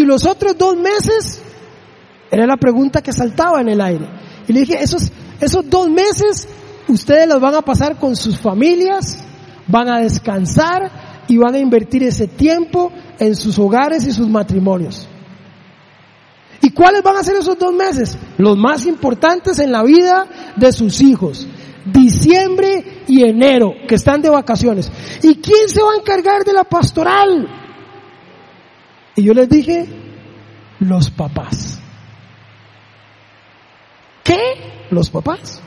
[0.00, 1.42] Y los otros dos meses
[2.30, 4.08] era la pregunta que saltaba en el aire.
[4.48, 6.48] Y le dije, esos, esos dos meses
[6.88, 9.22] ustedes los van a pasar con sus familias,
[9.66, 15.06] van a descansar y van a invertir ese tiempo en sus hogares y sus matrimonios.
[16.62, 18.16] ¿Y cuáles van a ser esos dos meses?
[18.38, 20.24] Los más importantes en la vida
[20.56, 21.46] de sus hijos.
[21.84, 24.90] Diciembre y enero, que están de vacaciones.
[25.22, 27.59] ¿Y quién se va a encargar de la pastoral?
[29.20, 29.86] Y yo les dije,
[30.78, 31.78] los papás.
[34.24, 34.38] ¿Qué?
[34.88, 35.60] Los papás.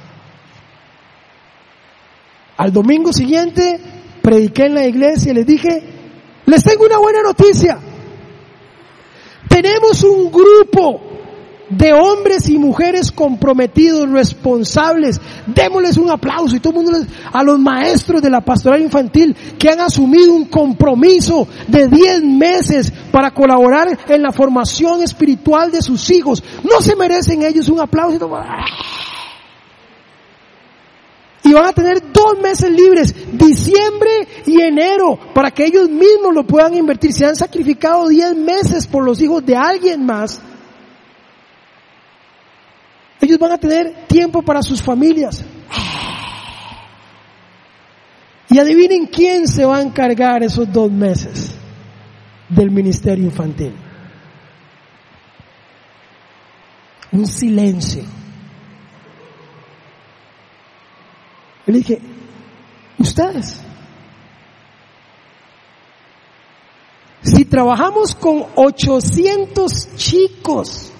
[2.57, 3.79] Al domingo siguiente
[4.23, 5.83] prediqué en la iglesia y les dije,
[6.47, 7.77] les tengo una buena noticia.
[9.47, 11.12] Tenemos un grupo
[11.77, 15.19] de hombres y mujeres comprometidos, responsables.
[15.47, 16.99] Démosles un aplauso y todo el mundo
[17.31, 22.91] a los maestros de la pastoral infantil que han asumido un compromiso de 10 meses
[23.11, 26.43] para colaborar en la formación espiritual de sus hijos.
[26.63, 28.29] No se merecen ellos un aplauso.
[31.45, 36.45] Y van a tener dos meses libres, diciembre y enero, para que ellos mismos lo
[36.45, 37.11] puedan invertir.
[37.11, 40.41] Se han sacrificado diez meses por los hijos de alguien más.
[43.23, 45.45] Ellos van a tener tiempo para sus familias.
[48.49, 51.55] Y adivinen quién se va a encargar esos dos meses
[52.49, 53.73] del ministerio infantil.
[57.13, 58.03] Un silencio.
[61.65, 62.01] Y le dije,
[62.97, 63.61] ustedes,
[67.21, 70.92] si trabajamos con 800 chicos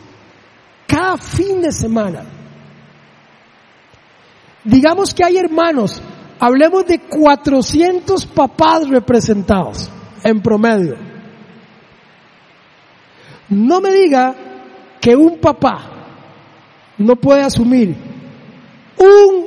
[0.94, 2.24] cada fin de semana,
[4.64, 6.00] digamos que hay hermanos,
[6.40, 9.90] hablemos de 400 papás representados
[10.24, 10.96] en promedio.
[13.50, 14.36] No me diga
[15.02, 15.80] que un papá
[17.00, 17.96] no puede asumir
[18.98, 19.46] un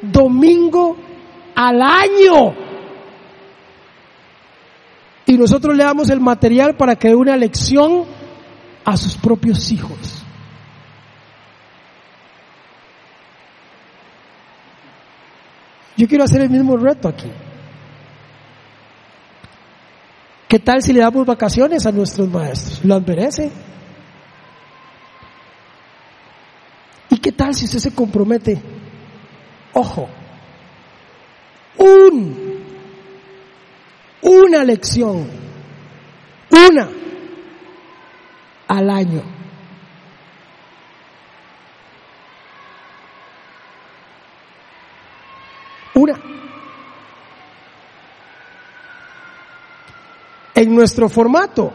[0.00, 0.96] domingo
[1.56, 2.54] al año.
[5.26, 8.04] Y nosotros le damos el material para que dé una lección
[8.84, 10.24] a sus propios hijos.
[15.98, 17.30] Yo quiero hacer el mismo reto aquí.
[20.48, 22.82] ¿Qué tal si le damos vacaciones a nuestros maestros?
[22.82, 23.50] ¿Lo merece?
[27.10, 28.58] ¿Y qué tal si usted se compromete
[29.74, 30.08] Ojo,
[31.76, 32.48] un
[34.20, 35.26] una lección,
[36.50, 36.88] una
[38.66, 39.37] al año.
[50.54, 51.72] En nuestro formato,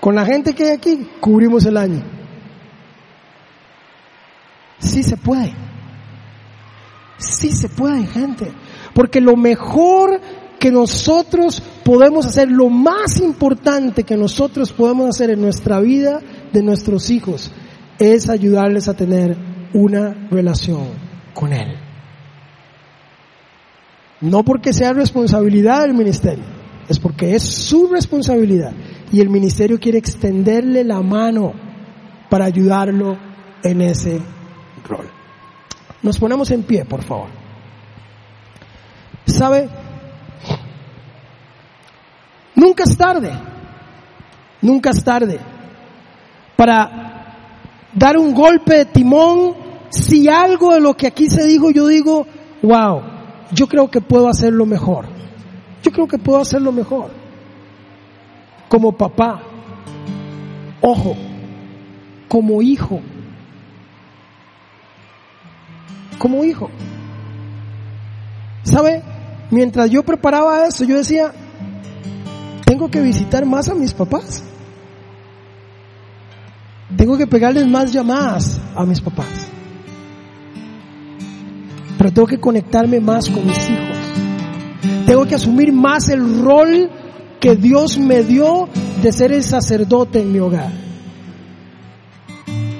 [0.00, 2.02] con la gente que hay aquí, cubrimos el año.
[4.78, 5.54] Sí se puede.
[7.18, 8.52] Sí se puede, gente.
[8.94, 10.20] Porque lo mejor
[10.58, 16.20] que nosotros podemos hacer, lo más importante que nosotros podemos hacer en nuestra vida
[16.52, 17.50] de nuestros hijos,
[17.98, 19.36] es ayudarles a tener
[19.74, 20.86] una relación
[21.34, 21.81] con Él.
[24.22, 26.44] No porque sea responsabilidad del ministerio,
[26.88, 28.72] es porque es su responsabilidad
[29.12, 31.52] y el ministerio quiere extenderle la mano
[32.30, 33.18] para ayudarlo
[33.62, 34.20] en ese
[34.88, 35.06] rol.
[36.02, 37.28] Nos ponemos en pie, por favor.
[39.26, 39.68] ¿Sabe?
[42.54, 43.32] Nunca es tarde,
[44.60, 45.40] nunca es tarde
[46.56, 49.54] para dar un golpe de timón
[49.90, 52.26] si algo de lo que aquí se dijo yo digo,
[52.62, 53.02] wow,
[53.52, 55.06] yo creo que puedo hacerlo mejor.
[55.82, 57.10] Yo creo que puedo hacerlo mejor.
[58.68, 59.42] Como papá,
[60.80, 61.16] ojo,
[62.28, 63.00] como hijo,
[66.18, 66.70] como hijo.
[68.62, 69.02] ¿Sabe?
[69.50, 71.32] Mientras yo preparaba eso, yo decía,
[72.64, 74.42] tengo que visitar más a mis papás.
[76.96, 79.52] Tengo que pegarles más llamadas a mis papás.
[82.02, 83.96] Pero tengo que conectarme más con mis hijos.
[85.06, 86.90] Tengo que asumir más el rol
[87.38, 88.68] que Dios me dio
[89.00, 90.72] de ser el sacerdote en mi hogar.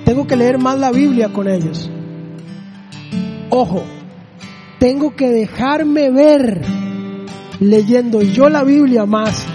[0.05, 1.89] Tengo que leer más la Biblia con ellos.
[3.49, 3.85] Ojo,
[4.81, 6.61] tengo que dejarme ver
[7.61, 9.47] leyendo yo la Biblia más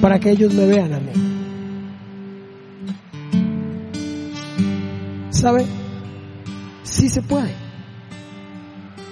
[0.00, 1.10] para que ellos me vean a mí.
[5.30, 5.66] ¿Sabe?
[6.84, 7.63] Sí se puede.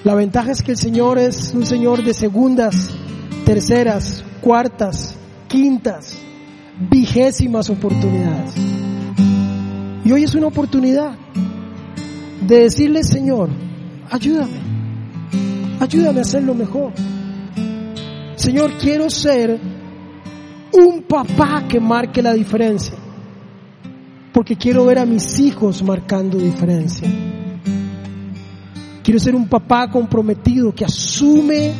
[0.05, 2.91] La ventaja es que el Señor es un Señor de segundas,
[3.45, 5.15] terceras, cuartas,
[5.47, 6.19] quintas,
[6.91, 8.55] vigésimas oportunidades.
[10.05, 11.17] Y hoy es una oportunidad
[12.45, 13.49] de decirle, Señor,
[14.11, 14.59] ayúdame,
[15.79, 16.93] ayúdame a hacerlo mejor.
[18.35, 19.61] Señor, quiero ser
[20.73, 22.97] un papá que marque la diferencia.
[24.33, 27.09] Porque quiero ver a mis hijos marcando diferencia.
[29.03, 31.73] Quiero ser un papá comprometido que asume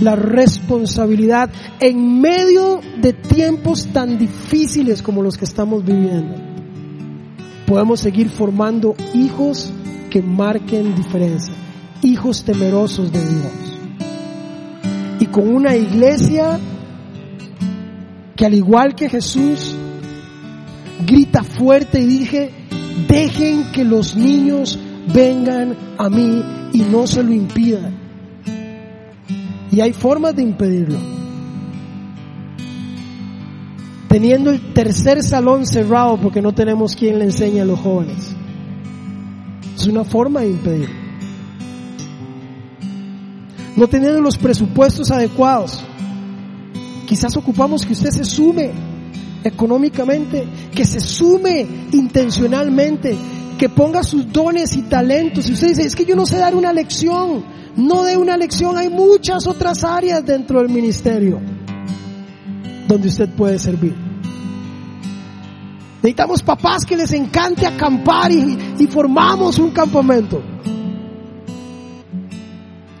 [0.00, 1.50] la responsabilidad
[1.80, 6.36] en medio de tiempos tan difíciles como los que estamos viviendo.
[7.66, 9.72] Podemos seguir formando hijos
[10.10, 11.54] que marquen diferencia,
[12.02, 13.52] hijos temerosos de Dios.
[15.20, 16.58] Y con una iglesia
[18.36, 19.76] que al igual que Jesús,
[21.06, 22.50] grita fuerte y dije,
[23.08, 24.78] dejen que los niños
[25.12, 26.42] vengan a mí
[26.72, 27.94] y no se lo impidan.
[29.70, 30.98] Y hay formas de impedirlo.
[34.08, 38.34] Teniendo el tercer salón cerrado porque no tenemos quien le enseñe a los jóvenes.
[39.76, 41.00] Es una forma de impedirlo.
[43.76, 45.84] No teniendo los presupuestos adecuados
[47.10, 48.70] Quizás ocupamos que usted se sume
[49.42, 53.16] económicamente, que se sume intencionalmente,
[53.60, 55.46] que ponga sus dones y talentos.
[55.46, 57.44] Y usted dice, es que yo no sé dar una lección.
[57.76, 61.38] No de una lección, hay muchas otras áreas dentro del ministerio
[62.88, 63.94] donde usted puede servir.
[65.96, 70.42] Necesitamos papás que les encante acampar y, y formamos un campamento.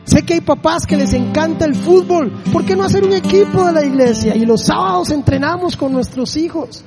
[0.04, 2.30] Sé que hay papás que les encanta el fútbol.
[2.52, 4.36] ¿Por qué no hacer un equipo de la iglesia?
[4.36, 6.84] Y los sábados entrenamos con nuestros hijos.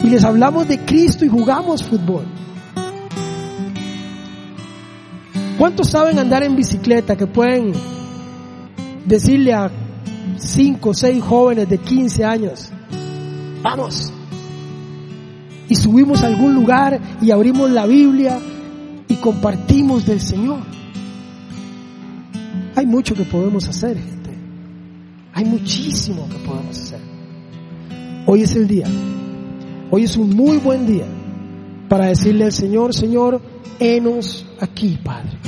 [0.00, 2.26] Y les hablamos de Cristo y jugamos fútbol.
[5.60, 7.74] ¿Cuántos saben andar en bicicleta que pueden
[9.04, 9.70] decirle a
[10.38, 12.70] cinco o seis jóvenes de 15 años,
[13.60, 14.10] vamos?
[15.68, 18.38] Y subimos a algún lugar y abrimos la Biblia
[19.06, 20.60] y compartimos del Señor.
[22.74, 24.30] Hay mucho que podemos hacer, gente.
[25.34, 27.00] Hay muchísimo que podemos hacer.
[28.24, 28.86] Hoy es el día.
[29.90, 31.04] Hoy es un muy buen día
[31.86, 33.42] para decirle al Señor, Señor,
[33.78, 35.38] enos aquí, Padre.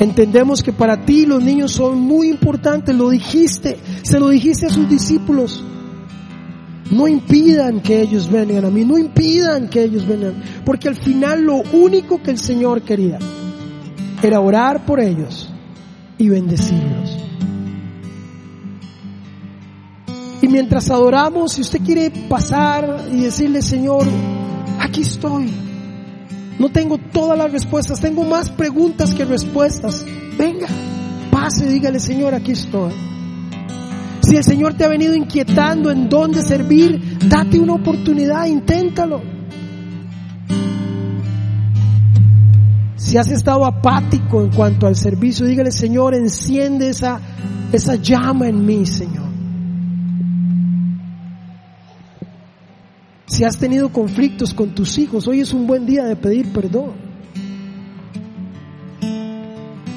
[0.00, 4.70] Entendemos que para ti los niños son muy importantes, lo dijiste, se lo dijiste a
[4.70, 5.62] sus discípulos.
[6.90, 11.42] No impidan que ellos vengan a mí, no impidan que ellos vengan, porque al final
[11.42, 13.18] lo único que el Señor quería
[14.22, 15.52] era orar por ellos
[16.16, 17.18] y bendecirlos.
[20.40, 24.06] Y mientras adoramos, si usted quiere pasar y decirle, Señor,
[24.78, 25.67] aquí estoy.
[26.58, 30.04] No tengo todas las respuestas, tengo más preguntas que respuestas.
[30.36, 30.66] Venga,
[31.30, 32.92] pase, dígale, Señor, aquí estoy.
[34.22, 39.22] Si el Señor te ha venido inquietando en dónde servir, date una oportunidad, inténtalo.
[42.96, 47.20] Si has estado apático en cuanto al servicio, dígale, Señor, enciende esa,
[47.72, 49.27] esa llama en mí, Señor.
[53.28, 56.94] Si has tenido conflictos con tus hijos, hoy es un buen día de pedir perdón.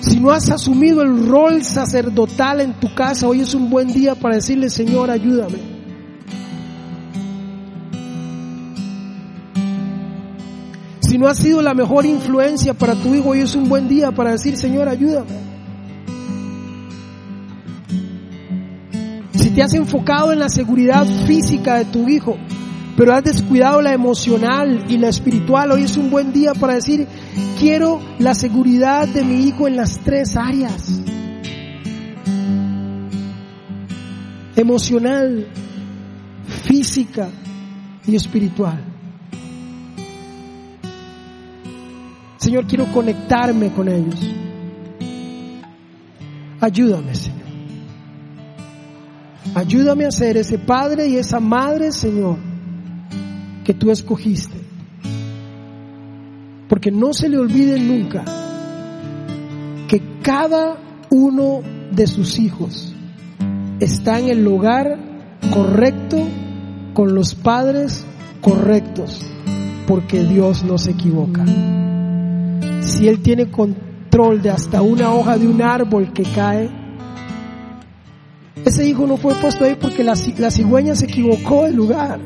[0.01, 4.15] Si no has asumido el rol sacerdotal en tu casa, hoy es un buen día
[4.15, 5.59] para decirle, Señor, ayúdame.
[10.99, 14.11] Si no has sido la mejor influencia para tu hijo, hoy es un buen día
[14.11, 15.51] para decir, Señor, ayúdame.
[19.33, 22.37] Si te has enfocado en la seguridad física de tu hijo,
[23.01, 27.07] pero has descuidado la emocional y la espiritual, hoy es un buen día para decir,
[27.57, 31.01] quiero la seguridad de mi hijo en las tres áreas.
[34.55, 35.47] Emocional,
[36.45, 37.29] física
[38.05, 38.79] y espiritual.
[42.37, 44.19] Señor, quiero conectarme con ellos.
[46.59, 47.41] Ayúdame, Señor.
[49.55, 52.50] Ayúdame a ser ese padre y esa madre, Señor,
[53.63, 54.57] que tú escogiste.
[56.67, 58.23] Porque no se le olvide nunca
[59.87, 60.77] que cada
[61.09, 62.93] uno de sus hijos
[63.79, 64.97] está en el lugar
[65.53, 66.17] correcto
[66.93, 68.05] con los padres
[68.41, 69.25] correctos,
[69.87, 71.45] porque Dios no se equivoca.
[72.81, 76.69] Si Él tiene control de hasta una hoja de un árbol que cae,
[78.65, 82.19] ese hijo no fue puesto ahí porque la, la cigüeña se equivocó de lugar.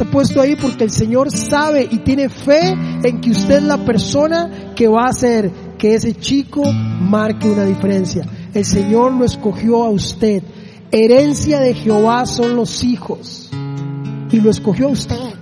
[0.00, 2.70] Está puesto ahí porque el Señor sabe y tiene fe
[3.02, 7.66] en que usted es la persona que va a hacer que ese chico marque una
[7.66, 8.26] diferencia.
[8.54, 10.42] El Señor lo escogió a usted.
[10.90, 13.50] Herencia de Jehová son los hijos.
[14.32, 15.34] Y lo escogió a usted.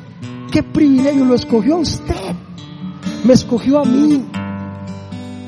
[0.50, 2.34] Qué privilegio, lo escogió a usted
[3.24, 4.24] me escogió a mí,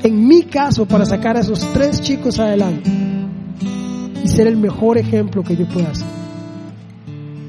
[0.03, 2.89] en mi caso, para sacar a esos tres chicos adelante
[4.23, 6.07] y ser el mejor ejemplo que yo pueda hacer.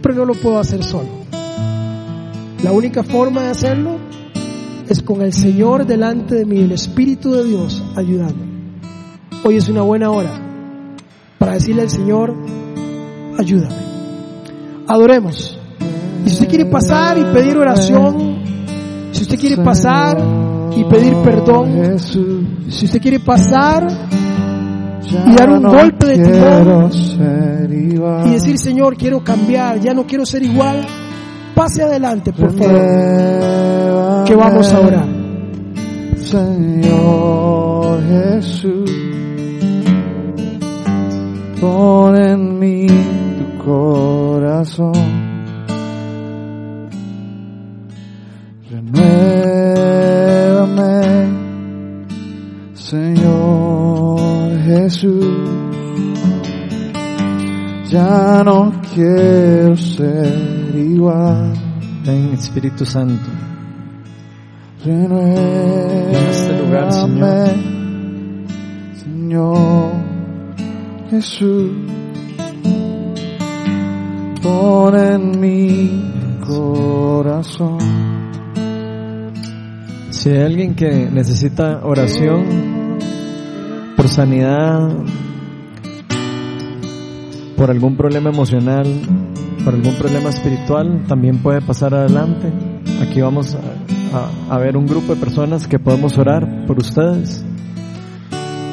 [0.02, 1.21] Pero no lo puedo hacer solo.
[2.62, 3.98] La única forma de hacerlo
[4.88, 8.44] es con el Señor delante de mí, el Espíritu de Dios ayudando.
[9.44, 10.30] Hoy es una buena hora
[11.38, 12.36] para decirle al Señor,
[13.36, 13.74] ayúdame.
[14.86, 15.58] Adoremos.
[16.24, 18.42] Y si usted quiere pasar y pedir oración,
[19.10, 20.18] si usted quiere pasar
[20.76, 23.88] y pedir perdón, si usted quiere pasar
[25.02, 26.90] y dar un golpe de timón
[28.26, 30.86] y decir, Señor, quiero cambiar, ya no quiero ser igual,
[31.54, 35.06] pase adelante, por favor, que vamos a orar.
[36.16, 38.90] Señor Jesús,
[41.60, 44.92] pon en mí tu corazón.
[48.70, 49.68] Renuévame,
[52.74, 55.26] Señor Jesús.
[57.90, 61.52] Ya no quiero ser igual.
[62.04, 63.30] Ven Espíritu Santo.
[64.84, 67.48] Renuévame, En este lugar, Señor.
[68.94, 69.92] Señor
[71.10, 71.70] Jesús.
[74.42, 77.78] Pon en mi corazón.
[80.10, 82.98] Si hay alguien que necesita oración
[83.96, 84.88] por sanidad,
[87.56, 88.86] por algún problema emocional,
[89.64, 92.50] por algún problema espiritual, también puede pasar adelante.
[93.00, 97.44] Aquí vamos a, a- ver un grupo de personas que podemos orar por ustedes.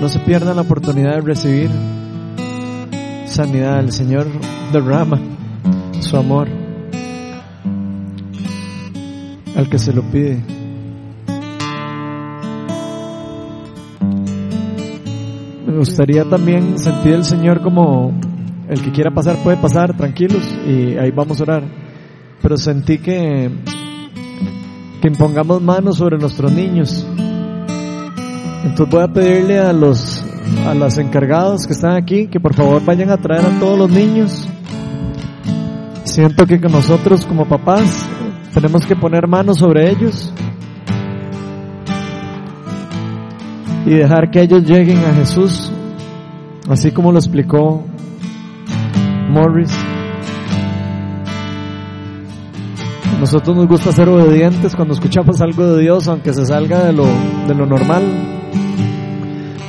[0.02, 1.70] No se pierdan la oportunidad de recibir
[3.26, 3.80] sanidad.
[3.80, 4.28] El Señor
[4.74, 5.20] derrama
[6.00, 6.48] su amor
[9.56, 10.42] al que se lo pide.
[15.68, 18.12] Me gustaría también sentir el Señor como
[18.70, 21.64] el que quiera pasar puede pasar, tranquilos, y ahí vamos a orar.
[22.42, 23.50] Pero sentí que,
[25.02, 27.06] que impongamos manos sobre nuestros niños.
[28.64, 30.24] Entonces voy a pedirle a los,
[30.68, 34.48] a encargados que están aquí que por favor vayan a traer a todos los niños.
[36.04, 38.08] Siento que nosotros como papás
[38.54, 40.32] tenemos que poner manos sobre ellos
[43.86, 45.72] y dejar que ellos lleguen a Jesús,
[46.70, 47.89] así como lo explicó
[49.30, 49.72] Morris.
[53.20, 57.06] Nosotros nos gusta ser obedientes cuando escuchamos algo de Dios, aunque se salga de lo,
[57.48, 58.04] de lo normal.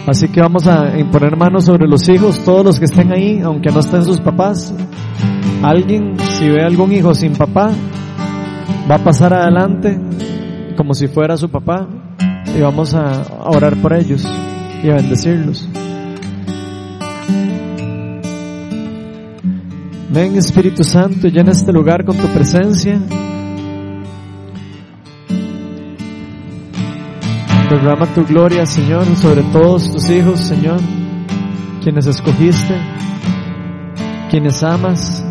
[0.07, 3.71] Así que vamos a imponer manos sobre los hijos, todos los que estén ahí, aunque
[3.71, 4.75] no estén sus papás.
[5.63, 7.71] Alguien, si ve algún hijo sin papá,
[8.91, 10.01] va a pasar adelante
[10.77, 11.87] como si fuera su papá
[12.57, 14.27] y vamos a orar por ellos
[14.83, 15.69] y a bendecirlos.
[20.13, 23.01] Ven Espíritu Santo, llena este lugar con tu presencia.
[27.71, 30.81] Derrama tu gloria, Señor, sobre todos tus hijos, Señor,
[31.81, 32.75] quienes escogiste,
[34.29, 35.25] quienes amas,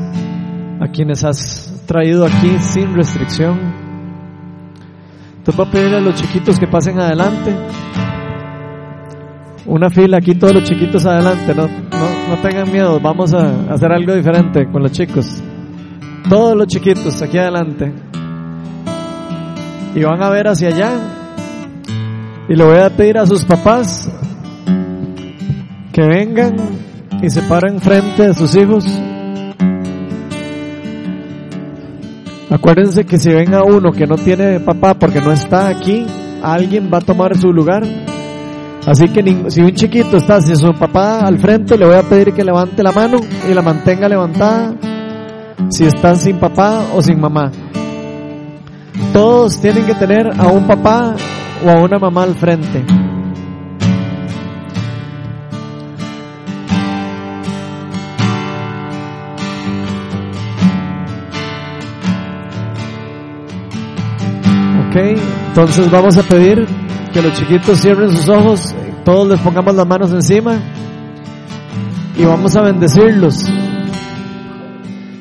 [0.80, 3.60] a quienes has traído aquí sin restricción.
[5.43, 7.53] Te voy a pedir a los chiquitos que pasen adelante.
[9.65, 13.91] Una fila aquí, todos los chiquitos adelante, no, no, no tengan miedo, vamos a hacer
[13.91, 15.41] algo diferente con los chicos.
[16.30, 17.91] Todos los chiquitos aquí adelante.
[19.95, 20.91] Y van a ver hacia allá.
[22.47, 24.10] Y le voy a pedir a sus papás
[25.91, 26.56] que vengan
[27.22, 28.85] y se paren frente a sus hijos.
[32.51, 36.06] Acuérdense que si ven a uno que no tiene papá porque no está aquí,
[36.43, 37.84] alguien va a tomar su lugar.
[38.90, 39.22] Así que
[39.52, 42.82] si un chiquito está sin su papá al frente, le voy a pedir que levante
[42.82, 44.74] la mano y la mantenga levantada.
[45.70, 47.52] Si están sin papá o sin mamá.
[49.14, 51.16] Todos tienen que tener a un papá
[51.64, 52.84] o a una mamá al frente.
[64.90, 64.95] Ok,
[65.49, 66.66] entonces vamos a pedir
[67.14, 68.76] que los chiquitos cierren sus ojos,
[69.10, 70.60] todos les pongamos las manos encima
[72.15, 73.52] y vamos a bendecirlos.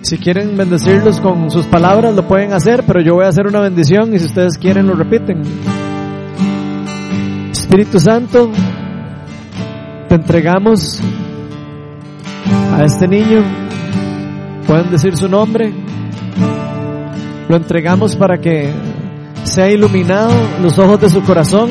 [0.03, 3.61] Si quieren bendecirlos con sus palabras lo pueden hacer, pero yo voy a hacer una
[3.61, 5.41] bendición y si ustedes quieren lo repiten.
[7.51, 8.51] Espíritu Santo,
[10.11, 11.01] te entregamos
[12.75, 13.43] a este niño,
[14.67, 15.73] pueden decir su nombre,
[17.49, 18.71] lo entregamos para que
[19.45, 21.71] sea iluminado los ojos de su corazón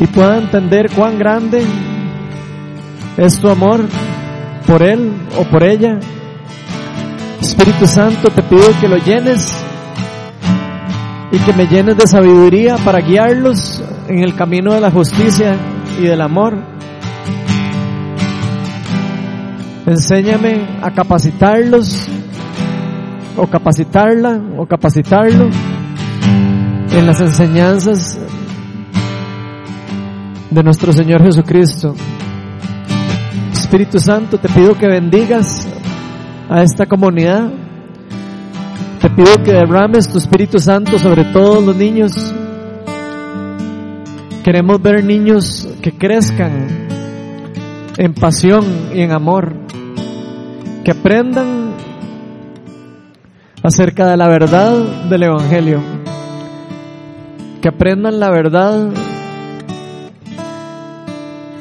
[0.00, 1.62] y pueda entender cuán grande
[3.18, 3.86] es tu amor
[4.66, 6.00] por él o por ella.
[7.40, 9.54] Espíritu Santo, te pido que lo llenes
[11.30, 15.56] y que me llenes de sabiduría para guiarlos en el camino de la justicia
[15.98, 16.56] y del amor.
[19.86, 22.08] Enséñame a capacitarlos
[23.36, 25.48] o capacitarla o capacitarlo
[26.92, 28.18] en las enseñanzas
[30.50, 31.94] de nuestro Señor Jesucristo.
[33.52, 35.68] Espíritu Santo, te pido que bendigas
[36.48, 37.52] a esta comunidad.
[39.00, 42.34] Te pido que derrames tu Espíritu Santo sobre todos los niños.
[44.44, 46.88] Queremos ver niños que crezcan
[47.96, 49.54] en pasión y en amor,
[50.84, 51.74] que aprendan
[53.62, 54.72] acerca de la verdad
[55.08, 55.80] del Evangelio,
[57.62, 58.90] que aprendan la verdad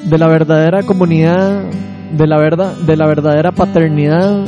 [0.04, 1.64] de la verdadera comunidad,
[2.12, 4.46] de la verdad, de la verdadera paternidad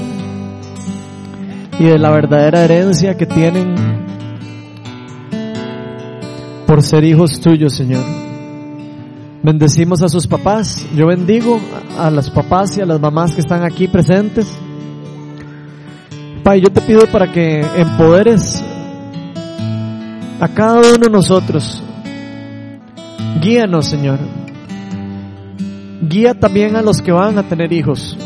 [1.79, 3.75] y de la verdadera herencia que tienen
[6.65, 8.03] por ser hijos tuyos, Señor.
[9.43, 10.85] Bendecimos a sus papás.
[10.95, 11.59] Yo bendigo
[11.97, 14.47] a los papás y a las mamás que están aquí presentes.
[16.43, 18.63] Pai, yo te pido para que empoderes
[20.39, 21.81] a cada uno de nosotros.
[23.41, 24.19] Guíanos, Señor.
[26.01, 28.17] Guía también a los que van a tener hijos.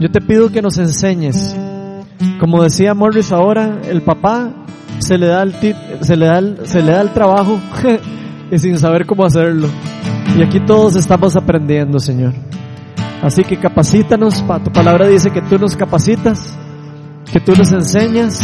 [0.00, 1.56] Yo te pido que nos enseñes.
[2.40, 4.52] Como decía Morris ahora, el papá
[4.98, 5.54] se le da el,
[6.00, 7.58] se le da se le da el trabajo
[8.50, 9.68] y sin saber cómo hacerlo.
[10.38, 12.32] Y aquí todos estamos aprendiendo, Señor.
[13.22, 16.56] Así que capacítanos, pa- tu palabra dice que tú nos capacitas,
[17.32, 18.40] que tú nos enseñas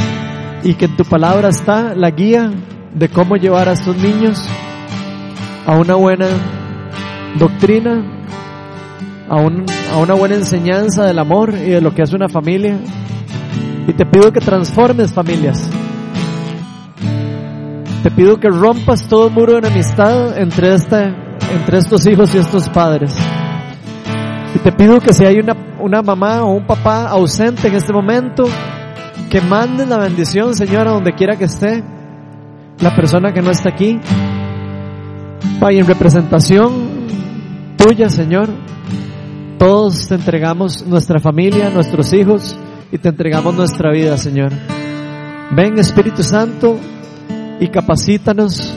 [0.64, 2.50] y que en tu palabra está la guía
[2.94, 4.46] de cómo llevar a estos niños
[5.66, 6.26] a una buena
[7.38, 8.02] doctrina,
[9.28, 12.78] a, un- a una buena enseñanza del amor y de lo que es una familia.
[13.86, 15.68] Y te pido que transformes familias.
[18.02, 21.14] Te pido que rompas todo muro de enemistad entre, esta,
[21.54, 23.16] entre estos hijos y estos padres.
[24.54, 27.92] Y te pido que si hay una, una mamá o un papá ausente en este
[27.92, 28.44] momento,
[29.30, 31.82] que mandes la bendición, Señor, a donde quiera que esté
[32.80, 33.98] la persona que no está aquí.
[35.60, 36.81] Pai, en representación
[37.82, 38.48] tuya, Señor,
[39.58, 42.56] todos te entregamos nuestra familia, nuestros hijos
[42.92, 44.52] y te entregamos nuestra vida, Señor.
[45.50, 46.78] Ven Espíritu Santo
[47.58, 48.72] y capacítanos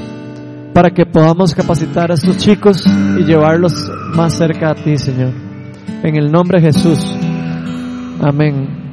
[0.73, 2.83] para que podamos capacitar a estos chicos
[3.19, 3.73] y llevarlos
[4.15, 5.33] más cerca a ti, Señor.
[6.03, 6.99] En el nombre de Jesús.
[8.21, 8.84] Amén.